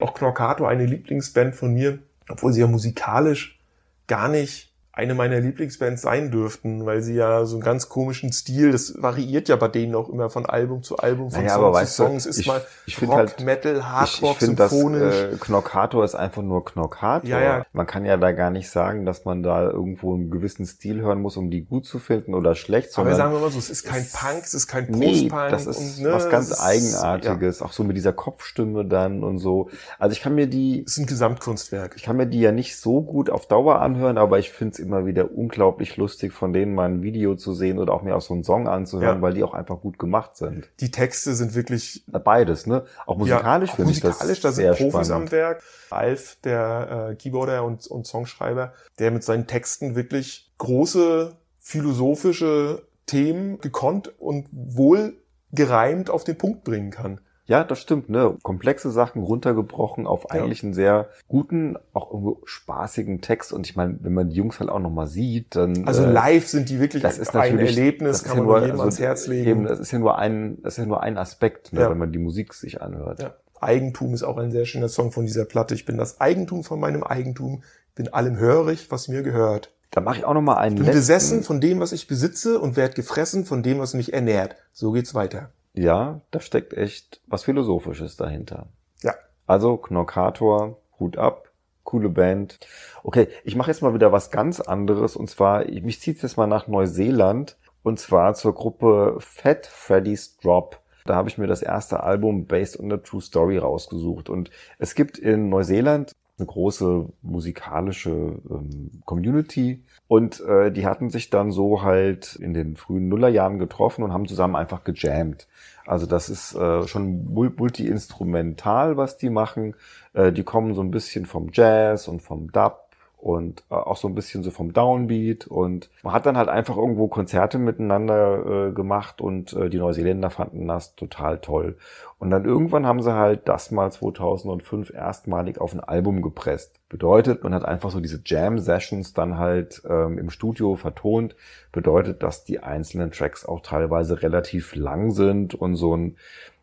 Auch 0.00 0.14
Knorkator, 0.14 0.68
eine 0.68 0.86
Lieblingsband 0.86 1.54
von 1.54 1.72
mir, 1.72 1.98
obwohl 2.28 2.52
sie 2.52 2.60
ja 2.60 2.66
musikalisch 2.66 3.58
gar 4.06 4.28
nicht 4.28 4.71
eine 4.94 5.14
meiner 5.14 5.40
Lieblingsbands 5.40 6.02
sein 6.02 6.30
dürften, 6.30 6.84
weil 6.84 7.00
sie 7.00 7.14
ja 7.14 7.46
so 7.46 7.56
einen 7.56 7.64
ganz 7.64 7.88
komischen 7.88 8.30
Stil, 8.30 8.72
das 8.72 9.00
variiert 9.00 9.48
ja 9.48 9.56
bei 9.56 9.68
denen 9.68 9.94
auch 9.94 10.10
immer 10.10 10.28
von 10.28 10.44
Album 10.44 10.82
zu 10.82 10.98
Album, 10.98 11.30
von 11.30 11.40
naja, 11.40 11.54
Song 11.54 11.64
aber 11.64 11.80
zu 11.80 11.92
Song. 11.92 12.16
Es 12.16 12.26
ist 12.26 12.40
ich, 12.40 12.46
mal 12.46 12.62
ich 12.84 13.00
Rock, 13.00 13.16
halt, 13.16 13.40
Metal, 13.40 13.88
Hardrock, 13.88 14.36
ich, 14.36 14.48
ich 14.50 14.56
symphonisch. 14.56 15.00
Das, 15.00 15.32
äh, 15.32 15.36
Knockator 15.40 16.04
ist 16.04 16.14
einfach 16.14 16.42
nur 16.42 16.62
Knockator. 16.62 17.28
Ja, 17.28 17.40
ja. 17.40 17.66
Man 17.72 17.86
kann 17.86 18.04
ja 18.04 18.18
da 18.18 18.32
gar 18.32 18.50
nicht 18.50 18.68
sagen, 18.68 19.06
dass 19.06 19.24
man 19.24 19.42
da 19.42 19.70
irgendwo 19.70 20.12
einen 20.12 20.30
gewissen 20.30 20.66
Stil 20.66 21.00
hören 21.00 21.22
muss, 21.22 21.38
um 21.38 21.50
die 21.50 21.64
gut 21.64 21.86
zu 21.86 21.98
finden 21.98 22.34
oder 22.34 22.54
schlecht. 22.54 22.90
Aber 22.98 23.14
sagen 23.14 23.32
wir 23.32 23.40
mal 23.40 23.50
so, 23.50 23.58
es 23.58 23.70
ist 23.70 23.84
kein 23.84 24.06
Punk, 24.12 24.44
es 24.44 24.52
ist 24.52 24.66
kein 24.66 24.90
nee, 24.90 25.06
Post-Punk. 25.06 25.50
das 25.50 25.66
ist 25.66 25.78
und, 25.78 26.02
ne, 26.02 26.12
was 26.12 26.28
ganz 26.28 26.50
ist, 26.50 26.60
Eigenartiges, 26.60 27.60
ja. 27.60 27.66
auch 27.66 27.72
so 27.72 27.82
mit 27.82 27.96
dieser 27.96 28.12
Kopfstimme 28.12 28.84
dann 28.84 29.24
und 29.24 29.38
so. 29.38 29.70
Also 29.98 30.12
ich 30.12 30.20
kann 30.20 30.34
mir 30.34 30.48
die... 30.48 30.84
Es 30.86 30.92
ist 30.92 30.98
ein 30.98 31.06
Gesamtkunstwerk. 31.06 31.94
Ich 31.96 32.02
kann 32.02 32.18
mir 32.18 32.26
die 32.26 32.40
ja 32.40 32.52
nicht 32.52 32.76
so 32.76 33.00
gut 33.00 33.30
auf 33.30 33.46
Dauer 33.46 33.80
anhören, 33.80 34.18
aber 34.18 34.38
ich 34.38 34.50
finde 34.50 34.74
es 34.74 34.81
immer 34.82 35.06
wieder 35.06 35.32
unglaublich 35.32 35.96
lustig, 35.96 36.32
von 36.32 36.52
denen 36.52 36.74
mal 36.74 36.90
ein 36.90 37.02
Video 37.02 37.36
zu 37.36 37.54
sehen 37.54 37.78
oder 37.78 37.94
auch 37.94 38.02
mir 38.02 38.14
auch 38.16 38.20
so 38.20 38.34
einen 38.34 38.44
Song 38.44 38.68
anzuhören, 38.68 39.16
ja. 39.16 39.22
weil 39.22 39.34
die 39.34 39.42
auch 39.42 39.54
einfach 39.54 39.80
gut 39.80 39.98
gemacht 39.98 40.36
sind. 40.36 40.68
Die 40.80 40.90
Texte 40.90 41.34
sind 41.34 41.54
wirklich 41.54 42.04
beides, 42.06 42.66
ne? 42.66 42.84
Auch 43.06 43.16
musikalisch 43.16 43.70
ja, 43.70 43.76
finde 43.76 43.92
ich 43.92 44.00
das 44.00 44.18
musikalisch, 44.18 44.40
da 44.40 44.52
sind 44.52 44.64
sehr 44.64 44.74
Profis 44.74 45.06
spannend. 45.06 45.28
am 45.28 45.32
Werk. 45.32 45.62
Alf, 45.90 46.36
der 46.44 47.08
äh, 47.10 47.14
Keyboarder 47.14 47.64
und, 47.64 47.86
und 47.86 48.06
Songschreiber, 48.06 48.72
der 48.98 49.10
mit 49.10 49.24
seinen 49.24 49.46
Texten 49.46 49.94
wirklich 49.94 50.52
große 50.58 51.36
philosophische 51.58 52.82
Themen 53.06 53.58
gekonnt 53.58 54.18
und 54.18 54.48
wohl 54.52 55.14
gereimt 55.52 56.10
auf 56.10 56.24
den 56.24 56.36
Punkt 56.36 56.64
bringen 56.64 56.90
kann. 56.90 57.20
Ja, 57.46 57.64
das 57.64 57.80
stimmt, 57.80 58.08
ne? 58.08 58.36
Komplexe 58.42 58.90
Sachen 58.90 59.22
runtergebrochen 59.22 60.06
auf 60.06 60.24
Ja. 60.32 60.40
eigentlich 60.42 60.62
einen 60.62 60.74
sehr 60.74 61.08
guten, 61.26 61.76
auch 61.92 62.12
irgendwo 62.12 62.40
spaßigen 62.44 63.20
Text. 63.20 63.52
Und 63.52 63.66
ich 63.66 63.74
meine, 63.74 63.98
wenn 64.00 64.14
man 64.14 64.28
die 64.30 64.36
Jungs 64.36 64.60
halt 64.60 64.70
auch 64.70 64.78
nochmal 64.78 65.08
sieht, 65.08 65.56
dann. 65.56 65.86
Also 65.86 66.04
äh, 66.04 66.10
live 66.12 66.46
sind 66.46 66.68
die 66.68 66.78
wirklich 66.78 67.02
das 67.02 67.18
ist 67.18 67.34
ein 67.34 67.58
Erlebnis, 67.58 68.22
das 68.22 68.24
kann 68.24 68.38
man 68.38 68.46
nur 68.46 68.58
jedem 68.60 68.70
also 68.72 68.82
ans 68.82 69.00
Herz 69.00 69.26
legen. 69.26 69.48
Eben, 69.50 69.64
das 69.64 69.80
ist 69.80 69.90
ja 69.90 69.98
nur 69.98 70.18
ein, 70.18 70.62
das 70.62 70.74
ist 70.74 70.78
ja 70.78 70.86
nur 70.86 71.02
ein 71.02 71.18
Aspekt, 71.18 71.72
ne, 71.72 71.80
Ja. 71.80 71.90
wenn 71.90 71.98
man 71.98 72.12
die 72.12 72.18
Musik 72.20 72.54
sich 72.54 72.80
anhört. 72.80 73.20
Ja. 73.22 73.34
Eigentum 73.60 74.14
ist 74.14 74.22
auch 74.22 74.38
ein 74.38 74.50
sehr 74.50 74.64
schöner 74.64 74.88
Song 74.88 75.10
von 75.12 75.26
dieser 75.26 75.44
Platte. 75.44 75.74
Ich 75.74 75.84
bin 75.84 75.96
das 75.98 76.20
Eigentum 76.20 76.62
von 76.64 76.78
meinem 76.80 77.02
Eigentum, 77.04 77.62
bin 77.94 78.08
allem 78.08 78.36
hörig, 78.38 78.90
was 78.90 79.08
mir 79.08 79.22
gehört. 79.22 79.72
Da 79.90 80.00
mache 80.00 80.18
ich 80.18 80.24
auch 80.24 80.32
nochmal 80.34 80.56
einen 80.58 80.76
Bin 80.76 80.84
letzten. 80.86 80.98
besessen 80.98 81.42
von 81.42 81.60
dem, 81.60 81.78
was 81.80 81.92
ich 81.92 82.06
besitze 82.06 82.58
und 82.58 82.76
werd 82.76 82.94
gefressen 82.94 83.44
von 83.44 83.62
dem, 83.62 83.78
was 83.78 83.94
mich 83.94 84.12
ernährt. 84.14 84.56
So 84.72 84.92
geht's 84.92 85.14
weiter. 85.14 85.50
Ja, 85.74 86.20
da 86.30 86.40
steckt 86.40 86.74
echt 86.74 87.20
was 87.26 87.44
Philosophisches 87.44 88.16
dahinter. 88.16 88.66
Ja. 89.02 89.14
Also 89.46 89.76
Knorkator, 89.76 90.78
Hut 91.00 91.16
ab, 91.16 91.48
coole 91.82 92.08
Band. 92.08 92.60
Okay, 93.02 93.28
ich 93.44 93.56
mache 93.56 93.70
jetzt 93.70 93.82
mal 93.82 93.94
wieder 93.94 94.12
was 94.12 94.30
ganz 94.30 94.60
anderes 94.60 95.16
und 95.16 95.28
zwar, 95.30 95.68
ich- 95.68 95.82
mich 95.82 96.00
zieht 96.00 96.22
jetzt 96.22 96.36
mal 96.36 96.46
nach 96.46 96.66
Neuseeland 96.68 97.56
und 97.82 97.98
zwar 97.98 98.34
zur 98.34 98.54
Gruppe 98.54 99.16
Fat 99.18 99.66
Freddy's 99.66 100.36
Drop. 100.36 100.78
Da 101.04 101.16
habe 101.16 101.28
ich 101.28 101.36
mir 101.38 101.48
das 101.48 101.62
erste 101.62 102.02
Album 102.02 102.46
Based 102.46 102.78
on 102.78 102.92
a 102.92 102.98
True 102.98 103.20
Story 103.20 103.58
rausgesucht 103.58 104.28
und 104.28 104.50
es 104.78 104.94
gibt 104.94 105.18
in 105.18 105.48
Neuseeland 105.48 106.12
eine 106.38 106.46
große 106.46 107.08
musikalische 107.22 108.10
ähm, 108.50 109.02
Community 109.04 109.84
und 110.08 110.40
äh, 110.40 110.72
die 110.72 110.86
hatten 110.86 111.10
sich 111.10 111.30
dann 111.30 111.50
so 111.52 111.82
halt 111.82 112.36
in 112.36 112.54
den 112.54 112.76
frühen 112.76 113.08
Nullerjahren 113.08 113.58
getroffen 113.58 114.02
und 114.02 114.12
haben 114.12 114.26
zusammen 114.26 114.56
einfach 114.56 114.82
gejammt. 114.82 115.46
Also 115.86 116.06
das 116.06 116.28
ist 116.28 116.54
äh, 116.54 116.86
schon 116.88 117.26
mul- 117.32 117.52
multi-instrumental, 117.56 118.96
was 118.96 119.18
die 119.18 119.30
machen. 119.30 119.74
Äh, 120.14 120.32
die 120.32 120.42
kommen 120.44 120.74
so 120.74 120.80
ein 120.80 120.90
bisschen 120.90 121.26
vom 121.26 121.50
Jazz 121.52 122.08
und 122.08 122.22
vom 122.22 122.50
Dub 122.50 122.81
und 123.22 123.62
äh, 123.70 123.74
auch 123.74 123.96
so 123.96 124.08
ein 124.08 124.16
bisschen 124.16 124.42
so 124.42 124.50
vom 124.50 124.72
Downbeat 124.72 125.46
und 125.46 125.90
man 126.02 126.12
hat 126.12 126.26
dann 126.26 126.36
halt 126.36 126.48
einfach 126.48 126.76
irgendwo 126.76 127.06
Konzerte 127.06 127.56
miteinander 127.58 128.68
äh, 128.68 128.72
gemacht 128.72 129.20
und 129.20 129.52
äh, 129.52 129.70
die 129.70 129.78
Neuseeländer 129.78 130.28
fanden 130.28 130.66
das 130.66 130.96
total 130.96 131.38
toll. 131.38 131.76
Und 132.18 132.30
dann 132.30 132.44
irgendwann 132.44 132.84
haben 132.84 133.00
sie 133.00 133.14
halt 133.14 133.48
das 133.48 133.70
mal 133.70 133.92
2005 133.92 134.92
erstmalig 134.92 135.60
auf 135.60 135.72
ein 135.72 135.80
Album 135.80 136.20
gepresst. 136.20 136.80
Bedeutet, 136.88 137.44
man 137.44 137.54
hat 137.54 137.64
einfach 137.64 137.90
so 137.90 138.00
diese 138.00 138.20
Jam-Sessions 138.24 139.14
dann 139.14 139.38
halt 139.38 139.82
ähm, 139.88 140.18
im 140.18 140.30
Studio 140.30 140.74
vertont. 140.74 141.36
Bedeutet, 141.70 142.24
dass 142.24 142.44
die 142.44 142.58
einzelnen 142.60 143.12
Tracks 143.12 143.46
auch 143.46 143.60
teilweise 143.60 144.22
relativ 144.22 144.74
lang 144.74 145.12
sind 145.12 145.54
und 145.54 145.76
so 145.76 145.96
ein 145.96 146.16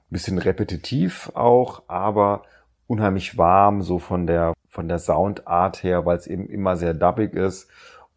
bisschen 0.10 0.39
repetitiv 0.39 1.32
auch, 1.36 1.84
aber 1.88 2.43
unheimlich 2.89 3.38
warm, 3.38 3.82
so 3.82 3.99
von 3.99 4.25
der, 4.25 4.54
von 4.67 4.88
der 4.88 4.99
Soundart 4.99 5.84
her, 5.84 6.06
weil 6.06 6.17
es 6.17 6.28
eben 6.28 6.47
immer 6.47 6.75
sehr 6.75 6.93
dubbig 6.93 7.34
ist. 7.34 7.69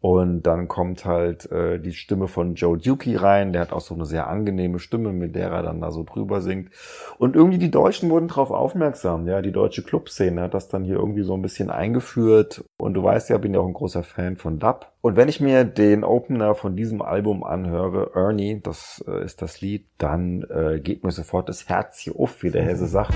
Und 0.03 0.41
dann 0.41 0.67
kommt 0.67 1.05
halt 1.05 1.49
äh, 1.49 1.79
die 1.79 1.93
Stimme 1.93 2.27
von 2.27 2.55
Joe 2.55 2.77
Dukey 2.77 3.15
rein, 3.15 3.53
der 3.53 3.61
hat 3.61 3.71
auch 3.71 3.79
so 3.79 3.95
eine 3.95 4.05
sehr 4.05 4.27
angenehme 4.27 4.79
Stimme, 4.79 5.13
mit 5.13 5.33
der 5.33 5.49
er 5.49 5.63
dann 5.63 5.79
da 5.79 5.91
so 5.91 6.03
drüber 6.03 6.41
singt. 6.41 6.71
Und 7.19 7.37
irgendwie 7.37 7.57
die 7.57 7.71
Deutschen 7.71 8.09
wurden 8.09 8.27
darauf 8.27 8.51
aufmerksam, 8.51 9.25
ja, 9.29 9.41
die 9.41 9.53
deutsche 9.53 9.81
Clubszene 9.81 10.41
hat 10.41 10.55
das 10.55 10.67
dann 10.67 10.83
hier 10.83 10.97
irgendwie 10.97 11.23
so 11.23 11.33
ein 11.35 11.41
bisschen 11.41 11.69
eingeführt. 11.69 12.65
Und 12.77 12.95
du 12.95 13.03
weißt 13.03 13.29
ja, 13.29 13.37
bin 13.37 13.53
ja 13.53 13.61
auch 13.61 13.65
ein 13.65 13.73
großer 13.73 14.03
Fan 14.03 14.35
von 14.35 14.59
Dub. 14.59 14.91
Und 14.99 15.15
wenn 15.15 15.29
ich 15.29 15.39
mir 15.39 15.63
den 15.63 16.03
Opener 16.03 16.53
von 16.53 16.75
diesem 16.75 17.01
Album 17.01 17.45
anhöre, 17.45 18.11
Ernie, 18.13 18.59
das 18.61 19.01
äh, 19.07 19.23
ist 19.23 19.41
das 19.41 19.61
Lied, 19.61 19.87
dann 19.99 20.45
äh, 20.49 20.81
geht 20.81 21.05
mir 21.05 21.11
sofort 21.11 21.47
das 21.47 21.69
Herz 21.69 21.99
hier 21.99 22.19
auf, 22.19 22.43
wie 22.43 22.51
der 22.51 22.63
Hesse 22.63 22.87
sagt. 22.87 23.13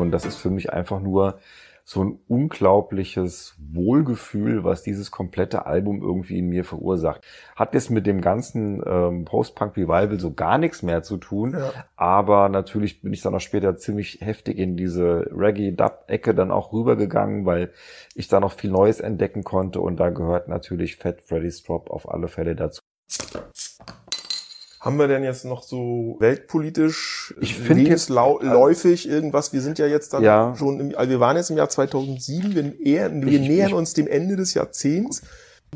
Und 0.00 0.10
das 0.10 0.24
ist 0.24 0.36
für 0.36 0.50
mich 0.50 0.72
einfach 0.72 1.00
nur 1.00 1.38
so 1.88 2.02
ein 2.02 2.18
unglaubliches 2.26 3.54
Wohlgefühl, 3.58 4.64
was 4.64 4.82
dieses 4.82 5.12
komplette 5.12 5.66
Album 5.66 6.02
irgendwie 6.02 6.36
in 6.40 6.48
mir 6.48 6.64
verursacht. 6.64 7.20
Hat 7.54 7.74
jetzt 7.74 7.90
mit 7.90 8.08
dem 8.08 8.20
ganzen 8.20 8.82
ähm, 8.84 9.24
Post-Punk-Revival 9.24 10.18
so 10.18 10.32
gar 10.34 10.58
nichts 10.58 10.82
mehr 10.82 11.04
zu 11.04 11.16
tun, 11.16 11.52
Ja. 11.56 11.72
aber 11.94 12.48
natürlich 12.48 13.02
bin 13.02 13.12
ich 13.12 13.22
dann 13.22 13.36
auch 13.36 13.40
später 13.40 13.76
ziemlich 13.76 14.18
heftig 14.20 14.58
in 14.58 14.76
diese 14.76 15.30
Reggae-Dub-Ecke 15.32 16.34
dann 16.34 16.50
auch 16.50 16.72
rübergegangen, 16.72 17.46
weil 17.46 17.70
ich 18.16 18.26
da 18.26 18.40
noch 18.40 18.52
viel 18.54 18.72
Neues 18.72 18.98
entdecken 18.98 19.44
konnte 19.44 19.78
und 19.80 20.00
da 20.00 20.10
gehört 20.10 20.48
natürlich 20.48 20.96
Fat 20.96 21.22
Freddy's 21.22 21.62
Drop 21.62 21.88
auf 21.90 22.10
alle 22.10 22.26
Fälle 22.26 22.56
dazu. 22.56 22.80
Haben 24.80 24.98
wir 24.98 25.08
denn 25.08 25.24
jetzt 25.24 25.44
noch 25.44 25.62
so 25.62 26.16
weltpolitisch, 26.20 27.34
Ich 27.40 27.58
lebensläufig 27.68 29.08
irgendwas? 29.08 29.52
Wir 29.52 29.62
sind 29.62 29.78
ja 29.78 29.86
jetzt 29.86 30.12
dann 30.12 30.22
Ja. 30.22 30.54
schon, 30.56 30.78
im, 30.80 30.96
also 30.96 31.10
wir 31.10 31.18
waren 31.20 31.36
jetzt 31.36 31.50
im 31.50 31.56
Jahr 31.56 31.68
2007, 31.68 32.54
wir, 32.54 32.78
eher, 32.80 33.10
wir 33.12 33.40
Ich- 33.40 33.48
nähern 33.48 33.68
ich- 33.68 33.74
uns 33.74 33.94
dem 33.94 34.06
Ende 34.06 34.36
des 34.36 34.54
Jahrzehnts. 34.54 35.22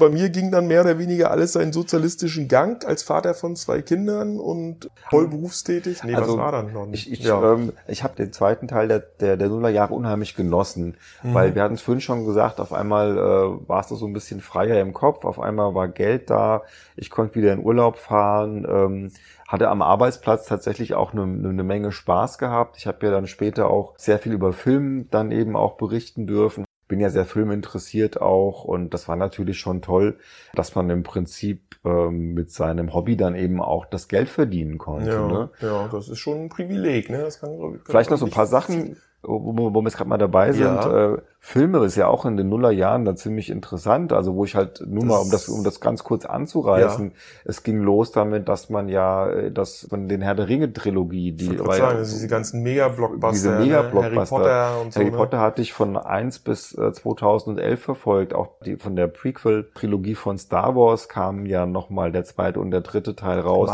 Bei 0.00 0.08
mir 0.08 0.30
ging 0.30 0.50
dann 0.50 0.66
mehr 0.66 0.80
oder 0.80 0.98
weniger 0.98 1.30
alles 1.30 1.52
seinen 1.52 1.72
sozialistischen 1.72 2.48
Gang 2.48 2.84
als 2.84 3.04
Vater 3.04 3.34
von 3.34 3.54
zwei 3.54 3.82
Kindern 3.82 4.40
und 4.40 4.90
voll 5.10 5.28
berufstätig. 5.28 6.02
Nee, 6.02 6.14
Also, 6.14 6.32
was 6.32 6.38
war 6.38 6.52
dann 6.52 6.72
noch 6.72 6.86
Ich, 6.90 7.08
nicht? 7.08 7.20
ich, 7.20 7.28
ähm, 7.28 7.72
ich 7.86 8.02
habe 8.02 8.16
den 8.16 8.32
zweiten 8.32 8.66
Teil 8.66 8.88
der, 8.88 8.98
der, 8.98 9.36
der 9.36 9.48
Nullerjahre 9.48 9.94
unheimlich 9.94 10.34
genossen, 10.34 10.96
Mhm. 11.22 11.34
weil 11.34 11.54
wir 11.54 11.62
hatten 11.62 11.74
es 11.74 11.82
vorhin 11.82 12.00
schon 12.00 12.24
gesagt, 12.24 12.58
auf 12.58 12.72
einmal 12.72 13.16
äh, 13.16 13.68
war 13.68 13.80
es 13.82 13.88
so 13.88 14.06
ein 14.06 14.12
bisschen 14.12 14.40
freier 14.40 14.80
im 14.80 14.92
Kopf, 14.94 15.24
auf 15.24 15.38
einmal 15.38 15.74
war 15.74 15.88
Geld 15.88 16.30
da, 16.30 16.62
ich 16.96 17.10
konnte 17.10 17.34
wieder 17.34 17.52
in 17.52 17.62
Urlaub 17.64 17.98
fahren, 17.98 18.66
ähm, 18.68 19.12
hatte 19.46 19.68
am 19.68 19.82
Arbeitsplatz 19.82 20.46
tatsächlich 20.46 20.94
auch 20.94 21.12
eine, 21.12 21.22
eine 21.22 21.64
Menge 21.64 21.92
Spaß 21.92 22.38
gehabt. 22.38 22.76
Ich 22.78 22.86
habe 22.86 23.04
ja 23.04 23.12
dann 23.12 23.26
später 23.26 23.68
auch 23.68 23.94
sehr 23.98 24.18
viel 24.18 24.32
über 24.32 24.52
Film 24.52 25.08
dann 25.10 25.30
eben 25.32 25.56
auch 25.56 25.76
berichten 25.76 26.26
dürfen. 26.26 26.64
Bin 26.90 26.98
ja 26.98 27.08
sehr 27.08 27.24
filminteressiert 27.24 28.20
auch 28.20 28.64
und 28.64 28.92
das 28.92 29.06
war 29.06 29.14
natürlich 29.14 29.60
schon 29.60 29.80
toll, 29.80 30.18
dass 30.54 30.74
man 30.74 30.90
im 30.90 31.04
Prinzip 31.04 31.76
ähm, 31.84 32.34
mit 32.34 32.50
seinem 32.50 32.92
Hobby 32.92 33.16
dann 33.16 33.36
eben 33.36 33.62
auch 33.62 33.86
das 33.86 34.08
Geld 34.08 34.28
verdienen 34.28 34.76
konnte. 34.76 35.12
Ja, 35.12 35.28
ne? 35.28 35.50
ja, 35.60 35.88
das 35.88 36.08
ist 36.08 36.18
schon 36.18 36.42
ein 36.42 36.48
Privileg, 36.48 37.08
ne? 37.08 37.18
Das 37.18 37.38
kann, 37.38 37.50
kann 37.58 37.80
Vielleicht 37.84 38.10
noch 38.10 38.18
so 38.18 38.26
ein 38.26 38.32
paar 38.32 38.48
Sachen, 38.48 38.96
wo, 39.22 39.56
wo 39.56 39.74
wo 39.74 39.80
wir 39.80 39.84
jetzt 39.84 39.96
gerade 39.96 40.08
mal 40.08 40.18
dabei 40.18 40.52
sind. 40.52 40.64
Ja. 40.64 41.14
Äh, 41.14 41.18
Filme 41.42 41.82
ist 41.84 41.96
ja 41.96 42.06
auch 42.06 42.26
in 42.26 42.36
den 42.36 42.50
Nullerjahren 42.50 43.06
da 43.06 43.16
ziemlich 43.16 43.48
interessant. 43.48 44.12
Also 44.12 44.34
wo 44.34 44.44
ich 44.44 44.54
halt 44.56 44.82
nur 44.86 45.04
mal, 45.04 45.18
um 45.18 45.30
das, 45.30 45.48
um 45.48 45.64
das 45.64 45.80
ganz 45.80 46.04
kurz 46.04 46.26
anzureißen, 46.26 47.12
es 47.44 47.62
ging 47.62 47.80
los 47.80 48.12
damit, 48.12 48.48
dass 48.48 48.68
man 48.68 48.88
ja 48.88 49.28
äh, 49.30 49.50
das 49.50 49.86
von 49.88 50.08
den 50.08 50.20
Herr 50.20 50.34
der 50.34 50.48
Ringe 50.48 50.72
Trilogie, 50.72 51.30
Ich 51.30 51.36
die 51.36 51.56
gerade 51.56 51.70
ja- 51.70 51.76
sagen, 51.76 51.98
also 51.98 52.12
diese 52.12 52.28
ganzen 52.28 52.62
Mega-Blockbuster, 52.62 53.32
diese 53.32 53.50
ne? 53.52 53.60
Mega-Blockbuster. 53.60 54.36
Harry 54.36 54.44
Potter 54.44 54.80
und 54.82 54.92
so. 54.92 55.00
Harry 55.00 55.10
ne? 55.10 55.16
Potter 55.16 55.40
hatte 55.40 55.62
ich 55.62 55.72
von 55.72 55.96
1 55.96 56.40
bis 56.40 56.76
äh, 56.76 56.92
2011 56.92 57.80
verfolgt. 57.80 58.34
Auch 58.34 58.48
die 58.64 58.76
von 58.76 58.96
der 58.96 59.06
Prequel-Trilogie 59.06 60.14
von 60.14 60.36
Star 60.38 60.76
Wars 60.76 61.08
kam 61.08 61.46
ja 61.46 61.64
nochmal 61.64 62.12
der 62.12 62.24
zweite 62.24 62.60
und 62.60 62.70
der 62.70 62.82
dritte 62.82 63.16
Teil 63.16 63.40
raus. 63.40 63.70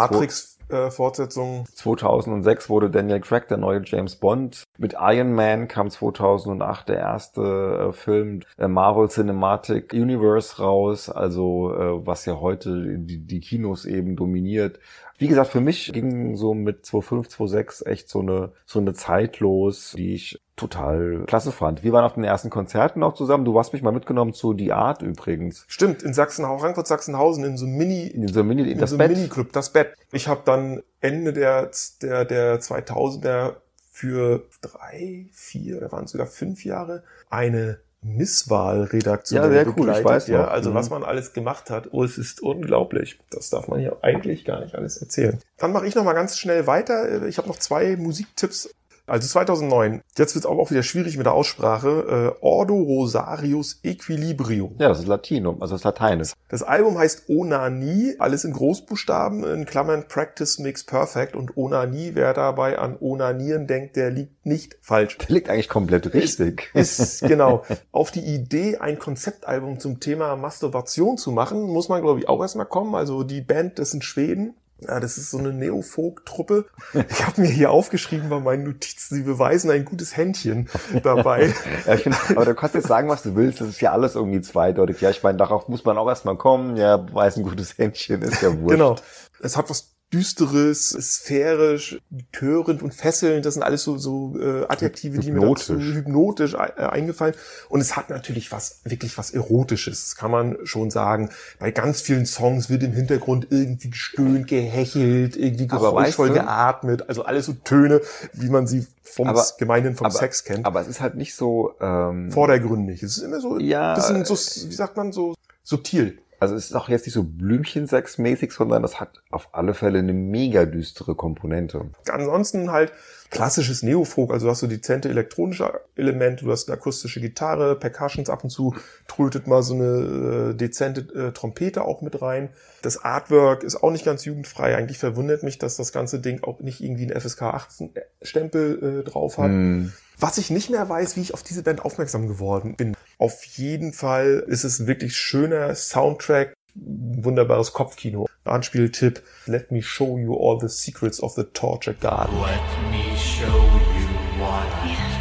Matrix-Fortsetzung. 0.69 1.65
2006 1.73 2.69
wurde 2.69 2.91
Daniel 2.91 3.21
Craig 3.21 3.49
der 3.49 3.59
neue 3.59 3.83
James 3.85 4.17
Bond. 4.17 4.65
Mit 4.79 4.95
Iron 4.99 5.33
Man 5.33 5.69
kam 5.69 5.91
2008 5.91 6.89
der 6.89 6.99
erste 6.99 7.89
äh, 7.89 7.93
Film 7.93 8.41
äh, 8.59 8.69
Marvel 8.69 9.09
Cinematic 9.09 9.93
Universe 9.93 10.63
raus, 10.63 11.11
also 11.11 11.75
äh, 11.75 12.07
was 12.07 12.27
ja 12.27 12.41
heute 12.41 12.99
die, 12.99 13.19
die 13.19 13.41
Kinos 13.41 13.85
eben 13.85 14.17
dominiert. 14.17 14.79
Wie 15.19 15.29
gesagt, 15.29 15.51
für 15.51 15.61
mich 15.61 15.93
ging 15.93 16.37
so 16.37 16.53
mit 16.53 16.85
2005, 16.85 17.29
2006 17.29 17.87
echt 17.87 18.09
so 18.09 18.21
eine, 18.21 18.53
so 18.67 18.81
eine 18.81 18.93
Zeit 18.93 19.41
los, 19.41 19.95
die 19.97 20.15
ich 20.15 20.39
total 20.57 21.25
klasse 21.27 21.53
fand. 21.53 21.83
Wir 21.85 21.93
waren 21.93 22.05
auf 22.05 22.15
den 22.15 22.25
ersten 22.25 22.51
Konzerten 22.51 23.03
auch 23.03 23.15
zusammen. 23.15 23.45
Du 23.45 23.59
hast 23.59 23.73
mich 23.73 23.83
mal 23.83 23.93
mitgenommen 23.93 24.33
zu 24.33 24.55
Die 24.55 24.73
Art 24.73 25.03
übrigens. 25.03 25.65
Stimmt, 25.69 26.03
in 26.03 26.15
Sachsenhausen, 26.15 26.61
Frankfurt 26.61 26.87
Sachsenhausen, 26.87 27.45
in 27.45 27.57
so 27.57 27.67
einem 27.67 27.77
Mini, 27.77 28.07
In 28.09 28.27
so 28.29 28.41
einem 28.41 28.49
Mini, 28.49 28.71
in 28.71 28.79
das 28.79 28.91
so 28.91 28.99
Bett. 28.99 29.11
Miniclub, 29.11 29.53
das 29.53 29.71
Bett. 29.71 29.95
Ich 30.13 30.29
habe 30.29 30.41
dann 30.45 30.83
Ende 31.01 31.33
der, 31.33 31.71
der, 32.03 32.25
der 32.25 32.61
2000er 32.61 33.55
für 33.91 34.45
drei, 34.61 35.27
vier, 35.33 35.81
da 35.81 35.93
waren 35.93 36.05
es 36.05 36.11
sogar 36.11 36.27
fünf 36.27 36.65
Jahre, 36.65 37.03
eine 37.31 37.79
Misswahlredaktion 38.03 39.43
Ja, 39.43 39.49
sehr 39.51 39.67
cool, 39.77 39.89
ich 39.91 40.05
weiß 40.05 40.27
ja, 40.29 40.43
noch. 40.43 40.49
Also 40.51 40.71
Mhm. 40.71 40.75
was 40.75 40.91
man 40.91 41.03
alles 41.03 41.33
gemacht 41.33 41.71
hat, 41.71 41.89
oh, 41.93 42.05
es 42.05 42.19
ist 42.19 42.41
unglaublich. 42.43 43.19
Das 43.31 43.51
darf 43.51 43.69
man 43.69 43.81
hier 43.81 43.97
eigentlich 44.03 44.45
gar 44.45 44.61
nicht 44.61 44.75
alles 44.75 44.99
erzählen. 44.99 45.39
Dann 45.59 45.73
mache 45.73 45.87
ich 45.87 45.95
noch 45.95 46.05
mal 46.05 46.13
ganz 46.13 46.39
schnell 46.39 46.67
weiter. 46.67 47.27
Ich 47.27 47.39
habe 47.39 47.49
noch 47.49 47.59
zwei 47.59 47.97
Musiktipps. 47.97 48.71
Also 49.07 49.29
2009. 49.29 50.03
Jetzt 50.17 50.35
wird 50.35 50.45
es 50.45 50.51
auch 50.51 50.71
wieder 50.71 50.83
schwierig 50.83 51.17
mit 51.17 51.27
der 51.27 51.33
Aussprache. 51.33 52.35
Äh, 52.39 52.45
Ordo 52.45 52.75
Rosarius 52.75 53.81
Equilibrio. 53.85 54.73
Ja, 54.79 54.89
das 54.89 55.01
ist 55.01 55.07
Latinum, 55.07 55.63
also 55.63 55.75
das 55.75 55.83
ist 55.83 55.85
Lateinisch. 55.85 56.33
Das 56.49 56.63
Album 56.63 56.99
heißt 56.99 57.29
Onanie, 57.29 58.17
alles 58.19 58.45
in 58.45 58.53
Großbuchstaben, 58.53 59.45
in 59.45 59.65
Klammern 59.65 60.09
Practice 60.09 60.59
makes 60.59 60.85
perfect 60.85 61.37
und 61.37 61.57
Onanie, 61.57 62.13
wer 62.15 62.35
dabei 62.35 62.79
an 62.79 62.97
Onanieren 63.01 63.67
denkt, 63.67 63.97
der 63.97 64.11
liegt 64.11 64.45
nicht 64.45 64.77
falsch. 64.81 65.19
Der 65.19 65.35
liegt 65.35 65.49
eigentlich 65.49 65.69
komplett 65.69 66.13
richtig. 66.13 66.71
Ist 66.75 67.21
genau. 67.27 67.65
Auf 67.93 68.11
die 68.11 68.21
Idee, 68.21 68.79
ein 68.79 68.99
Konzeptalbum 68.99 69.79
zum 69.79 70.01
Thema 70.01 70.37
Masturbation 70.37 71.17
zu 71.17 71.31
machen, 71.31 71.63
muss 71.63 71.89
man, 71.89 72.03
glaube 72.03 72.21
ich, 72.21 72.29
auch 72.29 72.41
erstmal 72.41 72.67
kommen. 72.67 72.95
Also 72.95 73.23
die 73.23 73.41
Band, 73.41 73.79
das 73.79 73.93
sind 73.93 74.05
Schweden. 74.05 74.55
Ja, 74.81 75.01
das 75.01 75.17
ist 75.17 75.31
so 75.31 75.39
eine 75.39 75.55
Neofolk-Truppe. 75.55 76.67
Ich 77.09 77.27
habe 77.27 77.41
mir 77.41 77.49
hier 77.49 77.71
aufgeschrieben 77.71 78.29
bei 78.29 78.41
meinen 78.41 78.65
Notizen, 78.65 79.15
sie 79.15 79.23
beweisen 79.23 79.71
ein 79.71 79.87
gutes 79.87 80.17
Händchen 80.17 80.69
dabei. 81.03 81.55
Ja, 81.87 81.95
ich 81.95 82.03
find, 82.03 82.17
aber 82.31 82.45
du 82.45 82.55
kannst 82.55 82.75
jetzt 82.75 82.89
sagen, 82.89 83.09
was 83.09 83.23
du 83.23 83.37
willst. 83.37 83.61
Das 83.61 83.69
ist 83.69 83.81
ja 83.81 83.93
alles 83.93 84.15
irgendwie 84.15 84.41
zweideutig. 84.41 85.01
Ja, 85.01 85.11
ich 85.11 85.23
meine, 85.23 85.39
darauf 85.39 85.69
muss 85.69 85.85
man 85.85 85.97
auch 85.99 86.09
erstmal 86.09 86.37
kommen. 86.37 86.77
Ja, 86.77 87.07
weiß 87.13 87.37
ein 87.37 87.43
gutes 87.43 87.79
Händchen, 87.79 88.23
ist 88.23 88.43
ja 88.43 88.53
wurscht. 88.59 88.71
Genau. 88.71 88.97
Es 89.41 89.57
hat 89.57 89.71
was 89.71 89.96
Düsteres, 90.13 90.91
sphärisch, 90.91 92.01
betörend 92.11 92.81
und 92.83 92.95
fesselnd. 92.95 93.45
Das 93.45 93.55
sind 93.55 93.65
alles 93.65 93.83
so, 93.83 93.99
so 93.99 94.39
äh, 94.39 94.65
Adjektive, 94.69 95.19
die 95.19 95.33
mir 95.33 95.41
dazu 95.41 95.79
Hypnotisch. 95.81 96.55
äh, 96.55 96.59
eingefallen. 96.83 97.35
Und 97.69 97.81
es 97.81 97.97
hat 97.97 98.09
natürlich 98.09 98.53
was, 98.53 98.81
wirklich 98.85 99.19
was 99.19 99.33
Erotisches. 99.33 100.03
Das 100.05 100.17
kann 100.17 100.31
man 100.31 100.59
schon 100.65 100.91
sagen. 100.91 101.31
Bei 101.59 101.73
ganz 101.73 102.01
vielen 102.01 102.25
Songs 102.25 102.71
wird 102.71 102.85
im 102.85 102.93
Hintergrund 102.93 103.49
irgendwie 103.51 103.91
gestöhnt, 103.91 104.47
gehechelt, 104.47 105.37
irgendwie 105.37 105.67
geräuschvoll 105.67 106.29
weißt 106.29 106.39
du- 106.39 106.41
geatmet. 106.45 107.09
Also 107.09 107.25
alles 107.25 107.47
so 107.47 107.55
Töne, 107.55 108.01
wie 108.33 108.49
man 108.49 108.69
sie 108.69 108.87
vom 109.03 109.27
Aber- 109.27 109.43
vom 109.45 110.07
aber- 110.07 110.11
Sex 110.11 110.45
kennt. 110.45 110.67
Aber 110.67 110.81
es 110.83 110.89
ist 110.89 111.01
halt 111.01 111.17
nicht 111.17 111.35
so. 111.35 111.75
Ähm, 111.81 112.31
Vordergründig. 112.31 113.03
Es 113.03 113.17
ist 113.17 113.25
immer 113.25 113.41
so, 113.41 113.59
Ja, 113.59 114.01
sind 114.01 114.25
so, 114.27 114.35
wie 114.35 114.75
sagt 114.75 114.97
man, 114.97 115.11
so 115.13 115.35
subtil. 115.65 116.19
Also 116.39 116.55
es 116.55 116.67
ist 116.67 116.75
auch 116.75 116.89
jetzt 116.89 117.07
nicht 117.07 117.15
so 117.15 117.23
Blümchensex-mäßig, 117.23 118.53
sondern 118.53 118.83
das 118.83 119.01
hat 119.01 119.23
auf 119.31 119.49
alle 119.53 119.75
Fälle 119.75 119.99
eine 119.99 120.13
mega 120.13 120.67
düstere 120.67 121.15
Komponente. 121.15 121.91
Ansonsten 122.11 122.71
halt 122.71 122.93
klassisches 123.31 123.83
Neofolk, 123.83 124.31
also 124.31 124.47
du 124.47 124.51
hast 124.51 124.61
so 124.61 124.67
dezente 124.67 125.09
elektronische 125.09 125.81
Elemente, 125.97 126.45
du 126.45 126.53
hast 126.53 126.69
eine 126.69 126.77
akustische 126.79 127.21
Gitarre, 127.21 127.75
Percussions 127.75 128.31
ab 128.31 128.45
und 128.45 128.51
zu 128.51 128.75
trötet 129.09 129.47
mal 129.47 129.63
so 129.63 129.75
eine 129.75 130.51
äh, 130.51 130.55
dezente 130.55 131.01
äh, 131.15 131.33
Trompete 131.33 131.85
auch 131.85 132.03
mit 132.03 132.21
rein. 132.23 132.51
Das 132.83 133.03
Artwork 133.03 133.63
ist 133.65 133.83
auch 133.83 133.91
nicht 133.91 134.05
ganz 134.05 134.25
jugendfrei. 134.25 134.77
Eigentlich 134.77 134.99
verwundert 134.99 135.43
mich, 135.43 135.59
dass 135.59 135.77
das 135.77 135.93
ganze 135.93 136.21
Ding 136.21 136.43
auch 136.45 136.61
nicht 136.61 136.83
irgendwie 136.83 137.11
einen 137.11 137.21
FSK 137.21 137.43
18 137.43 137.91
Stempel 138.23 139.01
äh, 139.01 139.11
drauf 139.11 139.39
hat. 139.39 139.51
Hm. 139.51 139.93
Was 140.19 140.39
ich 140.39 140.51
nicht 140.51 140.71
mehr 140.71 140.89
weiß, 140.89 141.17
wie 141.17 141.21
ich 141.21 141.35
auf 141.35 141.43
diese 141.43 141.63
Band 141.63 141.85
aufmerksam 141.85 142.27
geworden 142.27 142.77
bin. 142.77 142.97
Auf 143.19 143.45
jeden 143.45 143.95
Fall 143.95 144.45
ist 144.47 144.65
es 144.65 144.79
ein 144.79 144.87
wirklich 144.89 145.17
schöner 145.17 145.75
Soundtrack, 145.75 146.53
wunderbares 146.75 147.73
Kopfkino. 147.73 148.27
Anspieltipp, 148.45 149.23
Let 149.47 149.73
me 149.73 149.81
show 149.81 150.19
you 150.19 150.37
all 150.37 150.61
the 150.61 150.69
secrets 150.69 151.23
of 151.23 151.33
the 151.33 151.45
torture 151.45 151.95
garden. 151.95 152.37
Let 152.41 152.61
me 152.91 153.17
show 153.17 153.47
you 153.47 154.07
what 154.39 154.67
I 154.85 154.95
can. 154.95 155.17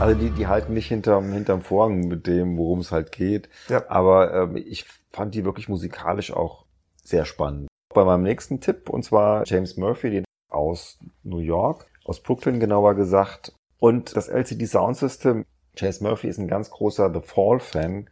Also 0.00 0.20
die, 0.20 0.30
die 0.30 0.48
halten 0.48 0.74
nicht 0.74 0.88
hinterm, 0.88 1.32
hinterm 1.32 1.62
Vorhang 1.62 2.00
mit 2.00 2.26
dem, 2.26 2.58
worum 2.58 2.80
es 2.80 2.90
halt 2.90 3.12
geht. 3.12 3.48
Ja. 3.68 3.88
Aber 3.88 4.34
ähm, 4.34 4.56
ich 4.56 4.84
fand 5.12 5.36
die 5.36 5.44
wirklich 5.44 5.68
musikalisch 5.68 6.32
auch 6.32 6.64
sehr 7.04 7.24
spannend. 7.24 7.68
Bei 7.94 8.04
meinem 8.04 8.24
nächsten 8.24 8.60
Tipp, 8.60 8.90
und 8.90 9.04
zwar 9.04 9.44
James 9.46 9.76
Murphy, 9.76 10.10
den 10.10 10.24
aus 10.50 10.98
New 11.22 11.38
York, 11.38 11.86
aus 12.04 12.20
Brooklyn 12.20 12.58
genauer 12.58 12.94
gesagt. 12.94 13.52
Und 13.78 14.16
das 14.16 14.28
LCD 14.28 14.66
Sound 14.66 14.96
System, 14.96 15.44
James 15.76 16.00
Murphy 16.00 16.28
ist 16.28 16.38
ein 16.38 16.48
ganz 16.48 16.70
großer 16.70 17.12
The 17.12 17.20
Fall-Fan. 17.20 18.08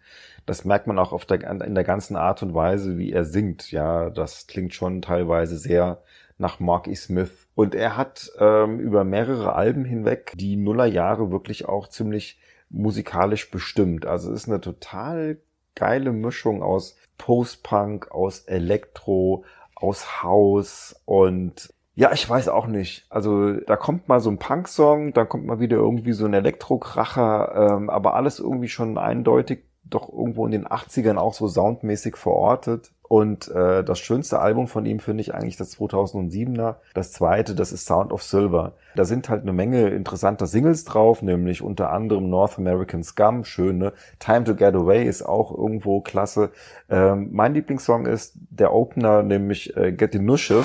Das 0.47 0.65
merkt 0.65 0.87
man 0.87 0.99
auch 0.99 1.13
auf 1.13 1.25
der, 1.25 1.43
in 1.43 1.75
der 1.75 1.85
ganzen 1.85 2.17
Art 2.17 2.43
und 2.43 2.55
Weise, 2.55 2.99
wie 2.99 3.13
er 3.13 3.25
singt. 3.25 3.71
Ja, 3.71 4.11
das 4.11 4.47
klingt 4.47 4.75
schon 4.75 5.01
teilweise 5.01 5.57
sehr 5.57 6.03
nach 6.37 6.61
Mark 6.61 6.87
E. 6.89 6.95
Smith. 6.95 7.47
Und 7.55 7.75
er 7.75 7.97
hat 7.97 8.31
ähm, 8.39 8.81
über 8.81 9.05
mehrere 9.05 9.55
Alben 9.55 9.85
hinweg 9.85 10.33
die 10.37 10.57
Nullerjahre 10.57 11.31
wirklich 11.31 11.67
auch 11.67 11.89
ziemlich 11.89 12.39
musikalisch 12.69 13.51
bestimmt. 13.51 14.05
Also 14.05 14.33
es 14.33 14.43
ist 14.43 14.49
eine 14.49 14.61
total 14.61 15.39
geile 15.75 16.13
Mischung 16.13 16.63
aus 16.63 16.97
Post-Punk, 17.19 18.11
aus 18.11 18.41
Elektro, 18.41 19.45
aus 19.75 20.23
House 20.23 21.01
und 21.05 21.73
ja, 21.97 22.13
ich 22.13 22.29
weiß 22.29 22.49
auch 22.49 22.67
nicht. 22.67 23.07
Also 23.09 23.53
da 23.53 23.77
kommt 23.77 24.09
mal 24.09 24.21
so 24.21 24.31
ein 24.31 24.39
Punk-Song, 24.39 25.13
dann 25.13 25.29
kommt 25.29 25.47
mal 25.47 25.61
wieder 25.61 25.77
irgendwie 25.77 26.13
so 26.13 26.25
ein 26.27 26.35
Elektrokracher, 26.35 27.77
ähm, 27.77 27.91
aber 27.91 28.15
alles 28.15 28.41
irgendwie 28.41 28.69
schon 28.69 28.99
eindeutig 28.99 29.61
doch 29.85 30.13
irgendwo 30.13 30.47
in 30.47 30.53
den 30.53 30.67
80ern 30.67 31.17
auch 31.17 31.35
so 31.35 31.47
soundmäßig 31.47 32.17
verortet. 32.17 32.91
Und 33.07 33.49
äh, 33.49 33.85
das 33.85 33.99
schönste 33.99 34.41
Album 34.41 34.67
von 34.67 34.87
ihm 34.87 34.99
finde 34.99 35.21
ich 35.21 35.35
eigentlich 35.35 35.57
das 35.57 35.79
2007er. 35.79 36.77
Das 36.95 37.13
zweite, 37.13 37.55
das 37.55 37.71
ist 37.71 37.85
Sound 37.85 38.13
of 38.13 38.23
Silver. 38.23 38.73
Da 38.97 39.05
sind 39.05 39.29
halt 39.29 39.43
eine 39.43 39.53
Menge 39.53 39.89
interessanter 39.91 40.47
Singles 40.47 40.85
drauf, 40.85 41.21
nämlich 41.21 41.63
unter 41.63 41.93
anderem 41.93 42.31
North 42.31 42.59
American 42.59 43.05
Scum, 43.05 43.45
schöne. 43.45 43.93
Time 44.19 44.45
to 44.45 44.55
Get 44.57 44.75
Away 44.75 45.05
ist 45.05 45.23
auch 45.23 45.57
irgendwo 45.57 46.01
klasse. 46.01 46.51
Ähm, 46.89 47.29
mein 47.31 47.55
Lieblingssong 47.55 48.07
ist 48.07 48.35
der 48.51 48.73
Opener, 48.73 49.23
nämlich 49.23 49.77
äh, 49.77 49.93
Get 49.93 50.13
the 50.13 50.19
Nushes. 50.19 50.65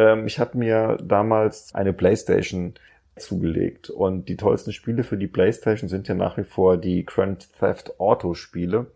Ähm, 0.00 0.26
ich 0.26 0.38
habe 0.38 0.56
mir 0.56 0.96
damals 1.02 1.74
eine 1.74 1.92
Playstation 1.92 2.74
zugelegt 3.16 3.90
und 3.90 4.28
die 4.28 4.36
tollsten 4.36 4.72
Spiele 4.72 5.04
für 5.04 5.18
die 5.18 5.26
Playstation 5.26 5.90
sind 5.90 6.08
ja 6.08 6.14
nach 6.14 6.38
wie 6.38 6.44
vor 6.44 6.78
die 6.78 7.04
Grand 7.04 7.52
Theft 7.58 8.00
Auto 8.00 8.32
Spiele. 8.34 8.86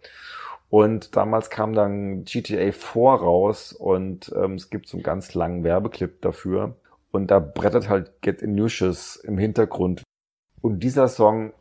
Und 0.71 1.15
damals 1.15 1.51
kam 1.51 1.75
dann 1.75 2.25
GTA 2.25 2.73
4 2.73 3.03
raus 3.03 3.73
und 3.73 4.33
ähm, 4.35 4.55
es 4.55 4.71
gibt 4.71 4.89
so 4.89 4.97
einen 4.97 5.05
ganz 5.05 5.35
langen 5.35 5.63
Werbeclip 5.63 6.23
dafür. 6.23 6.75
Und 7.13 7.31
da 7.31 7.39
brettert 7.39 7.89
halt 7.89 8.23
Get 8.23 8.41
Inusius 8.43 9.17
im 9.17 9.39
Hintergrund. 9.39 10.03
Und 10.63 10.81
dieser 10.81 11.09
Song 11.09 11.53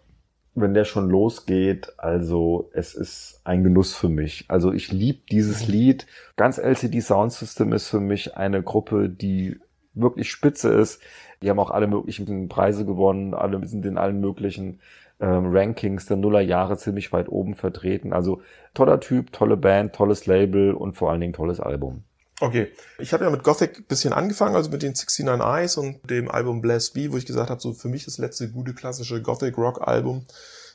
wenn 0.56 0.74
der 0.74 0.86
schon 0.86 1.10
losgeht, 1.10 1.94
also 1.98 2.70
es 2.74 2.94
ist 2.94 3.42
ein 3.44 3.64
Genuss 3.64 3.96
für 3.96 4.10
mich. 4.10 4.46
Also 4.50 4.72
ich 4.72 4.92
liebe 4.92 5.20
dieses 5.32 5.68
Lied. 5.68 6.06
Ganz 6.36 6.58
LCD 6.58 7.02
Sound 7.02 7.32
System 7.32 7.74
ist 7.74 7.88
für 7.88 8.00
mich 8.00 8.38
eine 8.38 8.62
Gruppe, 8.62 9.10
die 9.10 9.60
wirklich 9.94 10.30
spitze 10.30 10.72
ist. 10.72 11.02
Die 11.42 11.50
haben 11.50 11.60
auch 11.60 11.72
alle 11.72 11.88
möglichen 11.88 12.48
Preise 12.50 12.86
gewonnen, 12.86 13.34
alle 13.34 13.66
sind 13.68 13.86
in 13.86 13.98
allen 13.98 14.20
möglichen 14.20 14.80
ähm, 15.20 15.48
Rankings 15.56 16.06
der 16.06 16.18
Nullerjahre 16.18 16.78
ziemlich 16.78 17.12
weit 17.12 17.30
oben 17.30 17.56
vertreten. 17.56 18.14
Also 18.14 18.42
toller 18.74 19.00
Typ, 19.00 19.32
tolle 19.32 19.58
Band, 19.58 19.94
tolles 19.94 20.26
Label 20.26 20.74
und 20.74 20.94
vor 20.94 21.12
allen 21.12 21.22
Dingen 21.22 21.34
tolles 21.34 21.60
Album. 21.60 22.04
Okay, 22.44 22.74
ich 23.00 23.14
habe 23.14 23.24
ja 23.24 23.30
mit 23.30 23.42
Gothic 23.42 23.88
bisschen 23.88 24.12
angefangen, 24.12 24.58
also 24.58 24.70
mit 24.70 24.82
den 24.82 24.92
69 24.92 25.40
Eyes 25.40 25.78
und 25.78 26.10
dem 26.10 26.30
Album 26.30 26.60
Bless 26.60 26.90
B, 26.90 27.10
wo 27.10 27.16
ich 27.16 27.26
gesagt 27.26 27.50
habe, 27.50 27.62
so 27.62 27.72
für 27.72 27.88
mich 27.88 28.04
das 28.04 28.18
letzte 28.18 28.52
gute 28.52 28.74
klassische 28.74 29.22
Gothic 29.22 29.58
Rock 29.58 29.88
Album 29.88 30.26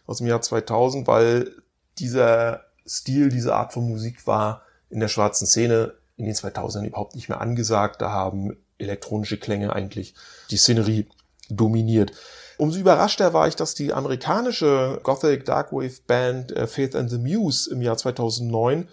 aus 0.06 0.16
dem 0.16 0.28
Jahr 0.28 0.40
2000, 0.40 1.06
weil 1.06 1.52
dieser 1.98 2.64
Stil, 2.86 3.28
diese 3.28 3.54
Art 3.54 3.74
von 3.74 3.86
Musik 3.86 4.26
war 4.26 4.62
in 4.88 4.98
der 4.98 5.08
schwarzen 5.08 5.46
Szene 5.46 5.92
in 6.16 6.24
den 6.24 6.34
2000ern 6.34 6.86
überhaupt 6.86 7.14
nicht 7.14 7.28
mehr 7.28 7.42
angesagt. 7.42 8.00
Da 8.00 8.12
haben 8.12 8.56
elektronische 8.78 9.36
Klänge 9.36 9.70
eigentlich 9.70 10.14
die 10.50 10.56
Szenerie 10.56 11.06
dominiert. 11.50 12.12
Umso 12.56 12.78
überraschter 12.78 13.34
war 13.34 13.46
ich, 13.46 13.56
dass 13.56 13.74
die 13.74 13.92
amerikanische 13.92 15.00
Gothic 15.02 15.44
Darkwave 15.44 16.00
Band 16.06 16.50
äh, 16.52 16.66
Faith 16.66 16.96
and 16.96 17.10
the 17.10 17.18
Muse 17.18 17.70
im 17.70 17.82
Jahr 17.82 17.98
2009 17.98 18.88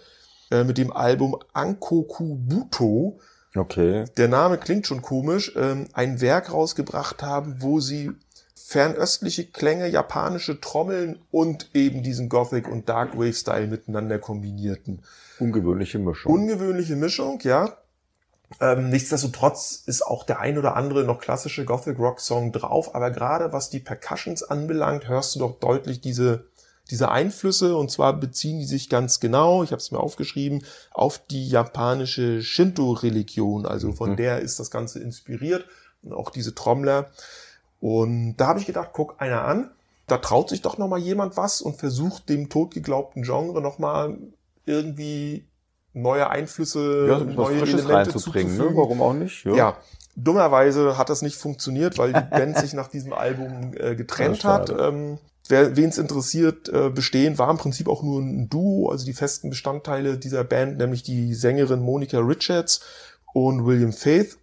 äh, 0.50 0.64
mit 0.64 0.78
dem 0.78 0.92
Album 0.92 1.36
Ankoku 1.52 2.36
Buto, 2.36 3.18
Okay. 3.54 4.04
der 4.16 4.28
Name 4.28 4.58
klingt 4.58 4.86
schon 4.86 5.02
komisch, 5.02 5.52
ähm, 5.56 5.86
ein 5.92 6.20
Werk 6.20 6.52
rausgebracht 6.52 7.22
haben, 7.22 7.56
wo 7.60 7.80
sie 7.80 8.12
fernöstliche 8.54 9.46
Klänge, 9.46 9.88
japanische 9.88 10.60
Trommeln 10.60 11.20
und 11.30 11.70
eben 11.72 12.02
diesen 12.02 12.28
Gothic 12.28 12.68
und 12.68 12.88
Darkwave 12.88 13.32
Style 13.32 13.68
miteinander 13.68 14.18
kombinierten. 14.18 15.02
Ungewöhnliche 15.38 15.98
Mischung. 16.00 16.32
Ungewöhnliche 16.32 16.96
Mischung, 16.96 17.38
ja. 17.42 17.76
Ähm, 18.60 18.90
nichtsdestotrotz 18.90 19.82
ist 19.86 20.02
auch 20.02 20.24
der 20.24 20.40
ein 20.40 20.58
oder 20.58 20.76
andere 20.76 21.04
noch 21.04 21.20
klassische 21.20 21.64
Gothic 21.64 21.98
Rock 21.98 22.20
Song 22.20 22.52
drauf, 22.52 22.94
aber 22.94 23.10
gerade 23.10 23.52
was 23.52 23.70
die 23.70 23.80
Percussions 23.80 24.42
anbelangt, 24.42 25.08
hörst 25.08 25.34
du 25.34 25.40
doch 25.40 25.58
deutlich 25.58 26.00
diese 26.00 26.46
diese 26.90 27.10
Einflüsse 27.10 27.76
und 27.76 27.90
zwar 27.90 28.12
beziehen 28.12 28.58
die 28.60 28.64
sich 28.64 28.88
ganz 28.88 29.18
genau, 29.20 29.62
ich 29.64 29.72
habe 29.72 29.80
es 29.80 29.90
mir 29.90 29.98
aufgeschrieben, 30.00 30.64
auf 30.92 31.18
die 31.18 31.48
japanische 31.48 32.42
Shinto-Religion. 32.42 33.66
Also 33.66 33.92
von 33.92 34.12
Mhm. 34.12 34.16
der 34.16 34.40
ist 34.40 34.60
das 34.60 34.70
Ganze 34.70 35.00
inspiriert 35.00 35.64
und 36.02 36.12
auch 36.12 36.30
diese 36.30 36.54
Trommler. 36.54 37.10
Und 37.80 38.36
da 38.36 38.46
habe 38.48 38.60
ich 38.60 38.66
gedacht, 38.66 38.90
guck 38.92 39.20
einer 39.20 39.42
an, 39.44 39.70
da 40.06 40.18
traut 40.18 40.48
sich 40.48 40.62
doch 40.62 40.78
noch 40.78 40.88
mal 40.88 40.98
jemand 40.98 41.36
was 41.36 41.60
und 41.60 41.76
versucht 41.76 42.28
dem 42.28 42.48
totgeglaubten 42.48 43.22
Genre 43.24 43.60
noch 43.60 43.78
mal 43.78 44.16
irgendwie 44.64 45.46
neue 45.92 46.28
Einflüsse, 46.30 47.06
ja, 47.08 47.18
neue 47.18 47.58
Frisches 47.58 47.80
Elemente 47.80 48.10
reinzubringen, 48.12 48.56
ne? 48.58 48.70
Warum 48.74 49.00
auch 49.02 49.14
nicht? 49.14 49.44
Ja. 49.44 49.76
Dummerweise 50.14 50.96
hat 50.96 51.10
das 51.10 51.22
nicht 51.22 51.36
funktioniert, 51.36 51.98
weil 51.98 52.12
die 52.12 52.20
Band 52.30 52.56
sich 52.56 52.72
nach 52.72 52.88
diesem 52.88 53.12
Album 53.12 53.72
äh, 53.76 53.94
getrennt 53.96 54.42
Ja, 54.44 54.48
hat. 54.50 54.70
Ähm, 54.70 55.18
wen 55.50 55.88
es 55.88 55.98
interessiert, 55.98 56.68
äh, 56.68 56.90
bestehen 56.90 57.38
war 57.38 57.50
im 57.50 57.58
Prinzip 57.58 57.88
auch 57.88 58.02
nur 58.02 58.20
ein 58.20 58.48
Duo, 58.48 58.90
also 58.90 59.04
die 59.04 59.12
festen 59.12 59.50
Bestandteile 59.50 60.18
dieser 60.18 60.44
Band, 60.44 60.78
nämlich 60.78 61.02
die 61.02 61.34
Sängerin 61.34 61.80
Monica 61.80 62.18
Richards 62.18 62.80
und 63.32 63.64
William 63.66 63.92
Faith. 63.92 64.38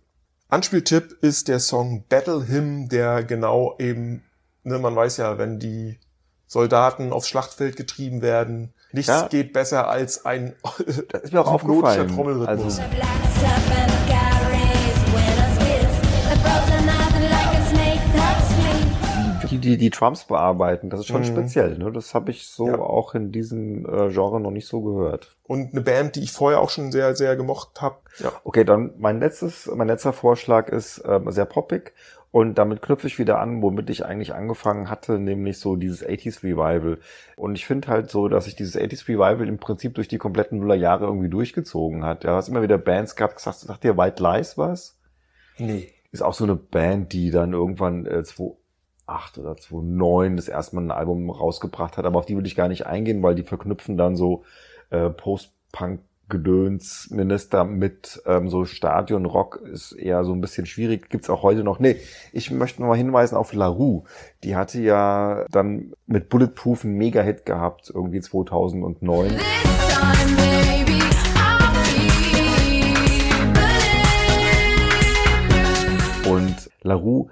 Anspieltipp 0.50 1.18
ist 1.22 1.48
der 1.48 1.60
Song 1.60 2.04
Battle 2.10 2.48
Hymn, 2.48 2.89
der 2.89 3.24
genau 3.24 3.76
eben, 3.80 4.24
ne, 4.63 4.78
man 4.78 4.96
weiß 4.96 5.18
ja, 5.18 5.38
wenn 5.38 5.60
die 5.60 5.98
Soldaten 6.48 7.12
aufs 7.12 7.28
Schlachtfeld 7.28 7.76
getrieben 7.76 8.22
werden, 8.22 8.74
nichts 8.92 9.08
Ja. 9.08 9.28
geht 9.28 9.54
besser 9.54 9.88
als 9.89 10.26
ein 10.26 10.54
Das 11.10 11.24
ist 11.24 11.34
mir 11.34 11.42
auch 11.42 11.48
aufgefallen. 11.52 12.08
Trommelrhythmus. 12.10 12.80
Also, 12.80 12.82
die, 19.60 19.70
die 19.72 19.78
die 19.78 19.89
Trumps 19.89 20.26
bearbeiten, 20.26 20.89
das 20.89 21.02
ist 21.02 21.08
schon 21.08 21.22
Mhm. 21.22 21.26
speziell. 21.26 21.78
Ne? 21.78 21.92
Das 21.92 22.13
habe 22.13 22.32
ich 22.32 22.48
so 22.48 22.68
Ja. 22.68 22.80
auch 22.80 23.16
in 23.16 23.32
diesem 23.32 23.86
äh, 23.86 24.10
Genre 24.12 24.39
noch 24.39 24.52
nicht 24.52 24.68
so 24.68 24.82
gehört. 24.82 25.36
und 25.46 25.72
eine 25.74 25.82
Band, 25.82 26.16
die 26.16 26.22
ich 26.24 26.32
vorher 26.32 26.60
auch 26.62 26.70
schon 26.70 26.92
sehr, 26.92 27.16
sehr 27.16 27.36
gemocht 27.36 27.82
habe. 27.82 27.98
Ja. 28.20 28.32
Okay, 28.44 28.63
dann 28.63 28.94
mein 28.98 29.20
letztes, 29.20 29.70
mein 29.74 29.88
letzter 29.88 30.13
Vorschlag 30.13 30.70
ist 30.70 31.04
ähm, 31.06 31.30
sehr 31.32 31.46
poppig 31.46 31.94
und 32.32 32.58
damit 32.58 32.82
knüpfe 32.82 33.06
ich 33.08 33.20
wieder 33.20 33.39
an, 33.39 33.62
womit 33.62 33.89
ich 33.89 34.06
eigentlich 34.06 34.34
angefangen 34.34 34.89
hatte, 34.89 35.20
nämlich 35.20 35.60
so 35.60 35.76
dieses 35.76 36.04
80s 36.04 36.42
Revival. 36.44 36.98
Und 37.36 37.56
ich 37.56 37.66
finde 37.68 37.89
halt 37.89 38.10
so, 38.10 38.28
dass 38.30 38.46
sich 38.46 38.56
dieses 38.56 38.76
80s 38.78 39.08
Revival 39.08 39.48
im 39.48 39.58
Prinzip 39.60 39.94
durch 39.96 40.08
die 40.08 40.18
kompletten 40.18 40.60
Nullerjahre 40.60 41.06
irgendwie 41.06 41.30
durchgezogen 41.30 42.04
hat. 42.06 42.24
Ja, 42.24 42.36
hast 42.36 42.48
immer 42.50 42.62
wieder 42.63 42.78
Bands 42.80 43.16
gehabt, 43.16 43.36
gesagt, 43.36 43.60
sagt 43.60 43.84
dir 43.84 43.98
White 43.98 44.24
Lies 44.24 44.58
was? 44.58 44.98
Nee. 45.58 45.89
Ist 46.12 46.24
auch 46.24 46.34
so 46.34 46.44
eine 46.46 46.56
Band, 46.56 47.12
die 47.13 47.30
dann 47.32 47.54
irgendwann 47.54 48.06
äh, 48.06 48.24
2008 49.06 49.38
oder 49.38 49.58
2009 49.58 50.36
das 50.36 50.48
erste 50.48 50.76
Mal 50.76 50.84
ein 50.84 50.92
Album 50.92 51.30
rausgebracht 51.30 51.98
hat, 51.98 52.06
aber 52.06 52.20
auf 52.20 52.26
die 52.26 52.38
will 52.38 52.46
ich 52.46 52.56
gar 52.56 52.68
nicht 52.68 52.86
eingehen, 52.86 53.22
weil 53.24 53.36
die 53.36 53.44
verknüpfen 53.44 53.98
dann 53.98 54.16
so 54.16 54.44
äh, 54.89 55.10
Post-Punk 55.10 56.02
Gedöns 56.30 57.10
Minister 57.12 57.66
mit 57.66 58.24
ähm, 58.26 58.50
so 58.50 58.63
Stadionrock 58.63 59.58
ist 59.72 59.92
eher 59.92 60.24
so 60.24 60.32
ein 60.32 60.39
bisschen 60.39 60.66
schwierig. 60.66 61.10
Gibt's 61.10 61.30
auch 61.30 61.44
heute 61.44 61.63
noch. 61.63 61.80
Nee, 61.80 61.98
ich 62.32 62.50
möchte 62.50 62.82
noch 62.82 62.88
mal 62.88 62.98
hinweisen 62.98 63.36
auf 63.36 63.54
LaRue. 63.54 64.04
Die 64.44 64.56
hatte 64.56 64.82
ja 64.82 65.46
dann 65.52 65.94
mit 66.08 66.30
Bulletproof 66.30 66.86
einen 66.86 66.96
Mega-Hit 66.96 67.46
gehabt, 67.46 67.92
irgendwie 67.94 68.22
2009. 68.22 69.38
Und 76.26 76.72
LaRue 76.82 77.28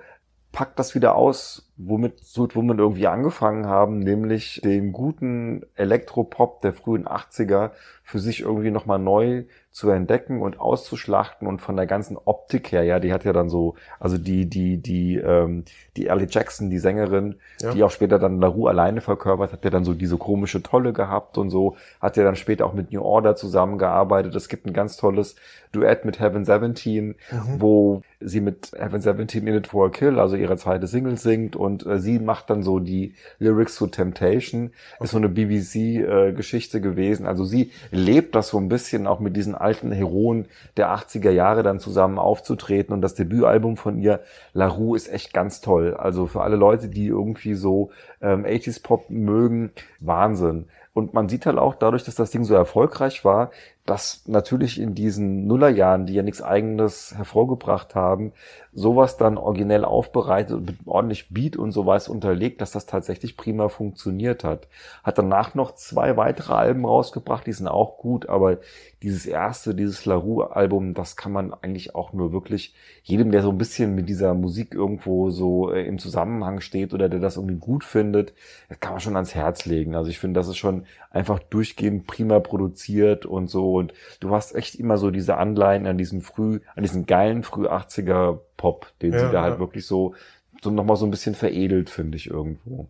packt 0.52 0.80
das 0.80 0.96
wieder 0.96 1.16
aus, 1.16 1.71
womit, 1.88 2.20
so, 2.24 2.48
womit 2.54 2.78
irgendwie 2.80 3.08
angefangen 3.08 3.66
haben, 3.68 4.00
nämlich 4.00 4.62
den 4.64 4.92
guten 4.92 5.64
Elektropop 5.76 6.62
der 6.62 6.74
frühen 6.74 7.08
80er 7.08 7.72
für 8.04 8.20
sich 8.20 8.42
irgendwie 8.42 8.72
nochmal 8.72 9.00
neu 9.00 9.44
zu 9.72 9.90
entdecken 9.90 10.42
und 10.42 10.60
auszuschlachten 10.60 11.48
und 11.48 11.62
von 11.62 11.78
der 11.78 11.86
ganzen 11.86 12.18
Optik 12.26 12.74
her, 12.74 12.84
ja, 12.84 13.00
die 13.00 13.14
hat 13.14 13.24
ja 13.24 13.32
dann 13.32 13.50
so, 13.50 13.76
also 14.02 14.18
die, 14.18 14.50
die, 14.50 14.78
die, 14.82 15.16
ähm, 15.16 15.64
die 15.96 16.08
Ellie 16.08 16.28
Jackson, 16.30 16.70
die 16.70 16.80
Sängerin, 16.80 17.36
Ja. 17.62 17.72
die 17.74 17.82
auch 17.84 17.92
später 17.92 18.20
dann 18.20 18.42
LaRue 18.42 18.70
alleine 18.70 19.00
verkörpert, 19.00 19.54
hat 19.54 19.64
ja 19.64 19.70
dann 19.70 19.86
so 19.86 19.94
diese 19.94 20.18
komische 20.18 20.62
Tolle 20.62 20.92
gehabt 20.92 21.38
und 21.38 21.52
so, 21.52 21.78
hat 22.02 22.18
ja 22.18 22.26
dann 22.26 22.36
später 22.36 22.66
auch 22.66 22.74
mit 22.74 22.92
New 22.92 23.02
Order 23.02 23.38
zusammengearbeitet. 23.38 24.36
Es 24.36 24.50
gibt 24.50 24.66
ein 24.66 24.74
ganz 24.74 24.98
tolles 24.98 25.38
Duett 25.72 26.04
mit 26.04 26.20
Heaven 26.20 26.44
17, 26.44 27.16
wo 27.58 28.02
sie 28.20 28.42
mit 28.42 28.74
Heaven 28.78 29.00
17 29.00 29.48
In 29.48 29.56
It 29.56 29.68
For 29.68 29.86
a 29.88 29.90
Kill, 29.90 30.20
also 30.20 30.36
ihre 30.36 30.58
zweite 30.58 30.86
Single 30.88 31.18
singt 31.18 31.56
und 31.56 31.71
äh, 31.86 32.00
sie 32.00 32.20
macht 32.20 32.50
dann 32.50 32.64
so 32.64 32.80
die 32.80 33.16
Lyrics 33.40 33.76
zu 33.76 33.88
Temptation. 33.88 34.72
Ist 35.00 35.12
so 35.12 35.18
eine 35.18 35.30
BBC-Geschichte 35.30 36.82
gewesen. 36.82 37.26
Also 37.26 37.46
sie 37.46 37.72
lebt 37.92 38.36
das 38.36 38.50
so 38.50 38.58
ein 38.58 38.70
bisschen 38.70 39.08
auch 39.08 39.20
mit 39.20 39.36
diesen 39.36 39.56
alten 39.56 39.92
Heroen 39.92 40.48
der 40.78 40.90
80er 40.96 41.32
Jahre 41.32 41.64
dann 41.64 41.80
zusammen 41.80 42.20
aufzutreten 42.20 42.94
und 42.94 43.02
das 43.02 43.16
Debütalbum 43.16 43.78
von 43.78 43.98
ihr, 44.00 44.22
La 44.54 44.68
Rue, 44.68 44.96
ist 44.96 45.12
echt 45.12 45.34
ganz 45.34 45.62
toll. 45.62 45.96
Also 45.96 46.28
für 46.28 46.42
alle 46.42 46.56
Leute, 46.56 46.90
die 46.90 47.08
irgendwie 47.08 47.54
so 47.54 47.92
ähm, 48.22 48.46
80s 48.46 48.82
Pop 48.84 49.10
mögen, 49.10 49.72
Wahnsinn. 50.00 50.66
Und 50.94 51.14
man 51.14 51.30
sieht 51.30 51.46
halt 51.46 51.58
auch 51.58 51.76
dadurch, 51.76 52.04
dass 52.04 52.16
das 52.16 52.32
Ding 52.32 52.44
so 52.44 52.54
erfolgreich 52.54 53.24
war, 53.24 53.52
dass 53.86 54.28
natürlich 54.28 54.80
in 54.80 54.94
diesen 54.94 55.48
Nullerjahren, 55.48 56.06
die 56.06 56.14
ja 56.14 56.22
nichts 56.22 56.42
eigenes 56.42 57.16
hervorgebracht 57.16 57.96
haben, 57.96 58.32
sowas 58.74 59.18
dann 59.18 59.38
originell 59.38 59.84
aufbereitet 59.84 60.56
und 60.56 60.66
mit 60.66 60.78
ordentlich 60.86 61.30
Beat 61.30 61.58
und 61.58 61.72
sowas 61.72 62.08
unterlegt, 62.08 62.62
dass 62.62 62.72
das 62.72 62.86
tatsächlich 62.86 63.36
prima 63.36 63.70
funktioniert 63.70 64.44
hat. 64.44 64.68
Hat 65.04 65.18
danach 65.18 65.56
noch 65.56 65.76
zwei 65.76 66.16
weitere 66.16 66.54
Alben 66.54 66.86
rausgebracht, 66.86 67.46
die 67.48 67.54
sind 67.54 67.68
auch 67.68 67.98
gut, 67.98 68.30
aber 68.30 68.60
dieses 69.02 69.26
erste, 69.26 69.74
dieses 69.74 70.06
LaRue-Album, 70.06 70.94
das 70.94 71.16
kann 71.16 71.32
man 71.32 71.54
eigentlich 71.54 71.96
auch 71.96 72.14
nur 72.14 72.32
wirklich 72.32 72.76
jedem, 73.04 73.32
der 73.32 73.42
so 73.42 73.50
ein 73.50 73.58
bisschen 73.58 73.96
mit 73.96 74.08
dieser 74.08 74.36
Musik 74.36 74.76
irgendwo 74.76 75.32
so 75.32 75.72
äh, 75.72 75.86
im 75.86 75.98
Zusammenhang 75.98 76.62
steht 76.62 76.94
oder 76.94 77.10
der 77.10 77.20
das 77.20 77.36
irgendwie 77.36 77.58
gut 77.58 77.84
findet, 77.84 78.34
das 78.70 78.80
kann 78.80 78.94
man 78.94 79.02
schon 79.02 79.16
ans 79.16 79.34
Herz 79.34 79.66
legen. 79.66 79.96
Also 79.96 80.12
ich 80.12 80.20
finde, 80.20 80.40
das 80.40 80.48
ist 80.48 80.58
schon 80.58 80.86
einfach 81.10 81.40
durchgehend 81.40 82.06
prima 82.06 82.40
produziert 82.40 83.26
und 83.26 83.50
so 83.50 83.71
und 83.76 83.94
du 84.20 84.32
hast 84.34 84.56
echt 84.56 84.76
immer 84.76 84.98
so 84.98 85.12
diese 85.12 85.38
Anleihen 85.38 85.88
an 85.88 85.98
diesen 85.98 86.22
früh, 86.22 86.60
an 86.76 86.84
diesen 86.84 87.06
geilen 87.06 87.44
früh 87.44 87.68
80er 87.68 88.40
Pop, 88.58 88.88
den 89.02 89.14
Ja, 89.14 89.20
sie 89.20 89.32
da 89.32 89.42
halt 89.42 89.56
ja. 89.56 89.60
wirklich 89.60 89.86
so, 89.86 90.14
so 90.62 90.70
nochmal 90.72 90.96
so 90.98 91.06
ein 91.06 91.12
bisschen 91.12 91.36
veredelt, 91.36 91.90
finde 91.90 92.18
ich 92.18 92.30
irgendwo. 92.30 92.88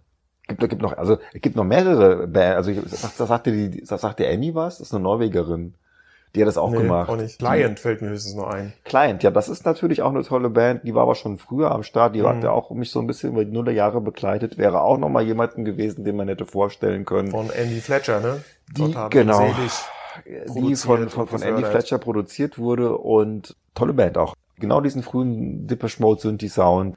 Gibt, 0.47 0.59
gibt 0.69 0.81
noch, 0.81 0.97
also 0.97 1.17
es 1.33 1.41
gibt 1.41 1.55
noch 1.55 1.63
mehrere 1.63 2.27
Bands, 2.27 2.57
also 2.57 2.71
ich, 2.71 2.81
das 2.89 3.15
sagt 3.17 3.45
dir 3.45 3.69
die, 3.69 3.83
das 3.85 4.01
sagt 4.01 4.19
dir 4.19 4.29
Annie 4.29 4.53
was? 4.55 4.79
Das 4.79 4.87
ist 4.87 4.93
eine 4.93 5.03
Norwegerin. 5.03 5.75
Die 6.33 6.39
hat 6.41 6.47
das 6.47 6.57
auch 6.57 6.71
Nee, 6.71 6.77
gemacht. 6.77 7.09
auch 7.09 7.17
nicht. 7.17 7.39
Client 7.39 7.77
fällt 7.77 8.01
mir 8.01 8.07
höchstens 8.07 8.35
noch 8.35 8.47
ein. 8.47 8.71
Client, 8.85 9.21
ja, 9.21 9.31
das 9.31 9.49
ist 9.49 9.65
natürlich 9.65 10.01
auch 10.01 10.11
eine 10.11 10.23
tolle 10.23 10.49
Band. 10.49 10.85
Die 10.85 10.95
war 10.95 11.03
aber 11.03 11.15
schon 11.15 11.37
früher 11.37 11.71
am 11.71 11.83
Start. 11.83 12.15
Die 12.15 12.21
Mhm. 12.21 12.25
hat 12.27 12.43
ja 12.45 12.51
auch 12.51 12.71
mich 12.71 12.89
so 12.89 12.99
ein 13.01 13.07
bisschen 13.07 13.33
über 13.33 13.43
die 13.43 13.51
Nullerjahre 13.51 13.99
begleitet. 13.99 14.57
Wäre 14.57 14.79
auch 14.81 14.97
noch 14.97 15.09
mal 15.09 15.23
jemanden 15.23 15.65
gewesen, 15.65 16.05
den 16.05 16.15
man 16.15 16.29
hätte 16.29 16.45
vorstellen 16.45 17.03
können. 17.03 17.31
Von 17.31 17.49
Andy 17.49 17.81
Fletcher, 17.81 18.21
ne? 18.21 18.41
Die- 18.77 18.95
genau. 19.09 19.39
selig 19.39 19.71
die 20.25 20.75
von, 20.75 21.09
von, 21.09 21.27
von 21.27 21.41
Andy. 21.41 21.63
Fletcher 21.63 21.97
produziert 21.97 22.57
wurde 22.57 22.97
und 22.97 23.55
tolle 23.75 23.93
Band 23.93 24.17
auch. 24.17 24.35
Genau 24.59 24.81
diesen 24.81 25.01
frühen 25.03 25.65
Depeche 25.67 26.01
Mode 26.01 26.21
Synthi 26.21 26.47
Sound 26.49 26.95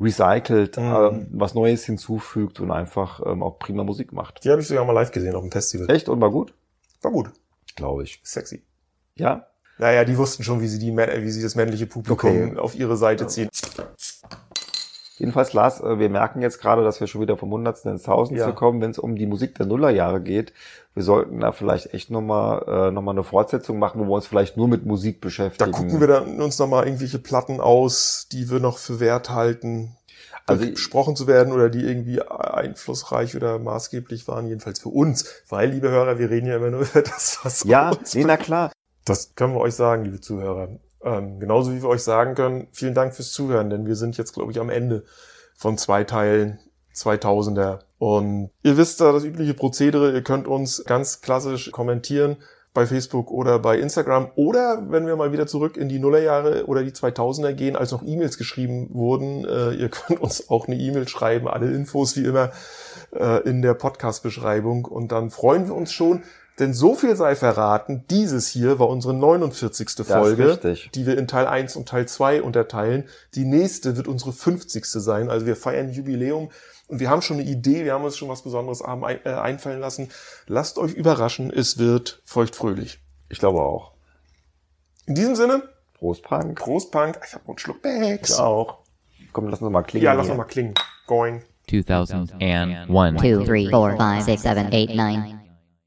recycelt, 0.00 0.76
Mhm. 0.78 0.82
ähm, 0.84 1.26
was 1.32 1.54
Neues 1.54 1.84
hinzufügt 1.84 2.58
und 2.60 2.70
einfach 2.70 3.20
ähm, 3.24 3.42
auch 3.42 3.58
prima 3.58 3.84
Musik 3.84 4.12
macht. 4.12 4.44
Die 4.44 4.50
habe 4.50 4.60
ich 4.62 4.66
sogar 4.68 4.84
mal 4.84 4.92
live 4.92 5.10
gesehen 5.12 5.34
auf 5.34 5.42
dem 5.42 5.52
Festival. 5.52 5.90
Echt 5.90 6.08
und 6.08 6.20
war 6.20 6.30
gut? 6.30 6.54
War 7.02 7.10
gut. 7.12 7.30
Glaube 7.76 8.02
ich. 8.04 8.20
Sexy. 8.24 8.62
Ja? 9.14 9.46
Naja, 9.78 10.04
die 10.04 10.16
wussten 10.16 10.42
schon, 10.42 10.60
wie 10.60 10.68
sie, 10.68 10.78
die, 10.78 10.96
wie 10.96 11.30
sie 11.30 11.42
das 11.42 11.54
männliche 11.54 11.86
Publikum 11.86 12.30
Okay. 12.30 12.56
auf 12.58 12.74
ihre 12.74 12.96
Seite 12.96 13.26
ziehen. 13.26 13.48
Jedenfalls, 15.18 15.52
Lars, 15.52 15.80
äh, 15.80 15.98
wir 15.98 16.08
merken 16.08 16.40
jetzt 16.42 16.60
gerade, 16.60 16.82
dass 16.82 16.98
wir 17.00 17.06
schon 17.06 17.20
wieder 17.20 17.36
vom 17.36 17.50
Hundertsten 17.50 17.92
ins 17.92 18.04
Tausendste 18.04 18.48
Ja. 18.48 18.54
kommen, 18.54 18.80
wenn 18.80 18.90
es 18.90 18.98
um 18.98 19.14
die 19.16 19.26
Musik 19.26 19.54
der 19.56 19.66
Nullerjahre 19.66 20.20
geht. 20.20 20.52
Wir 20.94 21.02
sollten 21.02 21.40
da 21.40 21.52
vielleicht 21.52 21.94
echt 21.94 22.10
nochmal 22.10 22.64
äh, 22.66 22.90
noch 22.90 23.02
mal 23.02 23.12
eine 23.12 23.22
Fortsetzung 23.24 23.78
machen, 23.78 24.00
wo 24.00 24.04
wir 24.10 24.14
uns 24.14 24.26
vielleicht 24.26 24.56
nur 24.56 24.68
mit 24.68 24.84
Musik 24.86 25.20
Da 25.20 25.26
beschäftigen. 25.26 25.72
gucken 25.72 26.00
wir 26.00 26.06
dann 26.06 26.40
uns 26.40 26.58
nochmal 26.58 26.84
irgendwelche 26.86 27.18
Platten 27.18 27.60
aus, 27.60 28.26
die 28.32 28.50
wir 28.50 28.60
noch 28.60 28.78
für 28.78 29.00
wert 29.00 29.30
halten, 29.30 29.96
Also- 30.46 30.66
besprochen 30.70 31.14
zu 31.14 31.26
werden 31.26 31.52
oder 31.52 31.68
die 31.70 31.84
irgendwie 31.84 32.20
einflussreich 32.22 33.36
oder 33.36 33.58
maßgeblich 33.58 34.26
waren, 34.28 34.46
jedenfalls 34.48 34.80
für 34.80 34.88
uns. 34.88 35.24
Weil, 35.48 35.70
liebe 35.70 35.88
Hörer, 35.90 36.18
wir 36.18 36.30
reden 36.30 36.46
ja 36.46 36.56
immer 36.56 36.70
nur 36.70 36.80
über 36.90 37.02
das, 37.02 37.38
was 37.42 37.64
Ja, 37.64 37.90
uns 37.90 38.14
nee, 38.14 38.24
na 38.24 38.36
klar. 38.36 38.72
Das 39.04 39.34
können 39.34 39.54
wir 39.54 39.60
euch 39.60 39.74
sagen, 39.74 40.04
liebe 40.04 40.20
Zuhörer. 40.20 40.68
Ähm, 41.04 41.40
genauso 41.40 41.72
wie 41.72 41.82
wir 41.82 41.88
euch 41.88 42.02
sagen 42.02 42.34
können, 42.34 42.68
vielen 42.72 42.94
Dank 42.94 43.14
fürs 43.14 43.32
Zuhören, 43.32 43.70
denn 43.70 43.86
wir 43.86 43.96
sind 43.96 44.16
jetzt, 44.16 44.32
glaube 44.34 44.52
ich, 44.52 44.60
am 44.60 44.70
Ende 44.70 45.04
von 45.54 45.76
zwei 45.78 46.04
Teilen 46.04 46.58
2000er. 46.94 47.80
Und 47.98 48.50
ihr 48.62 48.76
wisst 48.76 49.00
da 49.00 49.12
das 49.12 49.24
übliche 49.24 49.54
Prozedere. 49.54 50.12
Ihr 50.12 50.22
könnt 50.22 50.46
uns 50.46 50.84
ganz 50.84 51.20
klassisch 51.20 51.70
kommentieren 51.70 52.36
bei 52.74 52.86
Facebook 52.86 53.30
oder 53.30 53.58
bei 53.58 53.78
Instagram. 53.78 54.30
Oder 54.34 54.86
wenn 54.88 55.06
wir 55.06 55.16
mal 55.16 55.32
wieder 55.32 55.46
zurück 55.46 55.76
in 55.76 55.88
die 55.88 55.98
Nullerjahre 55.98 56.66
oder 56.66 56.82
die 56.82 56.90
2000er 56.90 57.52
gehen, 57.52 57.76
als 57.76 57.92
noch 57.92 58.02
E-Mails 58.02 58.38
geschrieben 58.38 58.88
wurden, 58.92 59.44
äh, 59.44 59.72
ihr 59.72 59.88
könnt 59.90 60.20
uns 60.20 60.48
auch 60.48 60.66
eine 60.66 60.76
E-Mail 60.76 61.08
schreiben. 61.08 61.48
Alle 61.48 61.70
Infos 61.70 62.16
wie 62.16 62.24
immer 62.24 62.50
äh, 63.14 63.42
in 63.48 63.62
der 63.62 63.74
Podcast-Beschreibung. 63.74 64.84
Und 64.84 65.12
dann 65.12 65.30
freuen 65.30 65.66
wir 65.66 65.74
uns 65.74 65.92
schon, 65.92 66.22
denn 66.58 66.74
so 66.74 66.94
viel 66.94 67.16
sei 67.16 67.34
verraten, 67.34 68.04
dieses 68.10 68.48
hier 68.48 68.78
war 68.78 68.88
unsere 68.88 69.14
49. 69.14 69.98
ist 69.98 70.02
Folge, 70.06 70.58
die 70.94 71.06
wir 71.06 71.16
in 71.16 71.26
Teil 71.26 71.46
1 71.46 71.76
und 71.76 71.88
Teil 71.88 72.06
2 72.06 72.42
unterteilen. 72.42 73.04
Die 73.34 73.44
nächste 73.44 73.96
wird 73.96 74.06
unsere 74.06 74.32
50. 74.32 74.84
sein, 74.84 75.30
also 75.30 75.46
wir 75.46 75.56
feiern 75.56 75.90
Jubiläum 75.90 76.50
und 76.88 77.00
wir 77.00 77.08
haben 77.08 77.22
schon 77.22 77.38
eine 77.38 77.48
Idee, 77.48 77.84
wir 77.84 77.94
haben 77.94 78.04
uns 78.04 78.18
schon 78.18 78.28
was 78.28 78.42
Besonderes 78.42 78.82
äh, 78.82 79.30
einfallen 79.30 79.80
lassen. 79.80 80.10
Lasst 80.46 80.78
euch 80.78 80.92
überraschen, 80.92 81.50
es 81.50 81.78
wird 81.78 82.20
feuchtfröhlich. 82.24 83.00
Ich 83.30 83.38
glaube 83.38 83.60
auch. 83.62 83.92
In 85.06 85.14
diesem 85.14 85.34
Sinne, 85.34 85.62
Prost, 85.94 86.22
Punk. 86.22 86.58
Prost 86.58 86.92
Punk, 86.92 87.18
ich 87.26 87.34
hab 87.34 87.42
noch 87.42 87.50
einen 87.50 87.58
Schluck 87.58 87.80
Bags. 87.80 88.30
Ich 88.30 88.36
auch. 88.38 88.78
Komm, 89.32 89.48
lass 89.48 89.62
uns 89.62 89.72
mal 89.72 89.82
klingen. 89.82 90.04
Ja, 90.04 90.12
lass 90.12 90.28
noch 90.28 90.36
mal 90.36 90.44
klingen. 90.44 90.74
Going. 91.06 91.42
2001. 91.66 92.88
Two, 93.22 93.44
three, 93.44 93.70
four, 93.70 93.96
five, 93.96 94.22
six, 94.22 94.42
seven, 94.42 94.72
eight, 94.72 94.94
nine. 94.94 95.41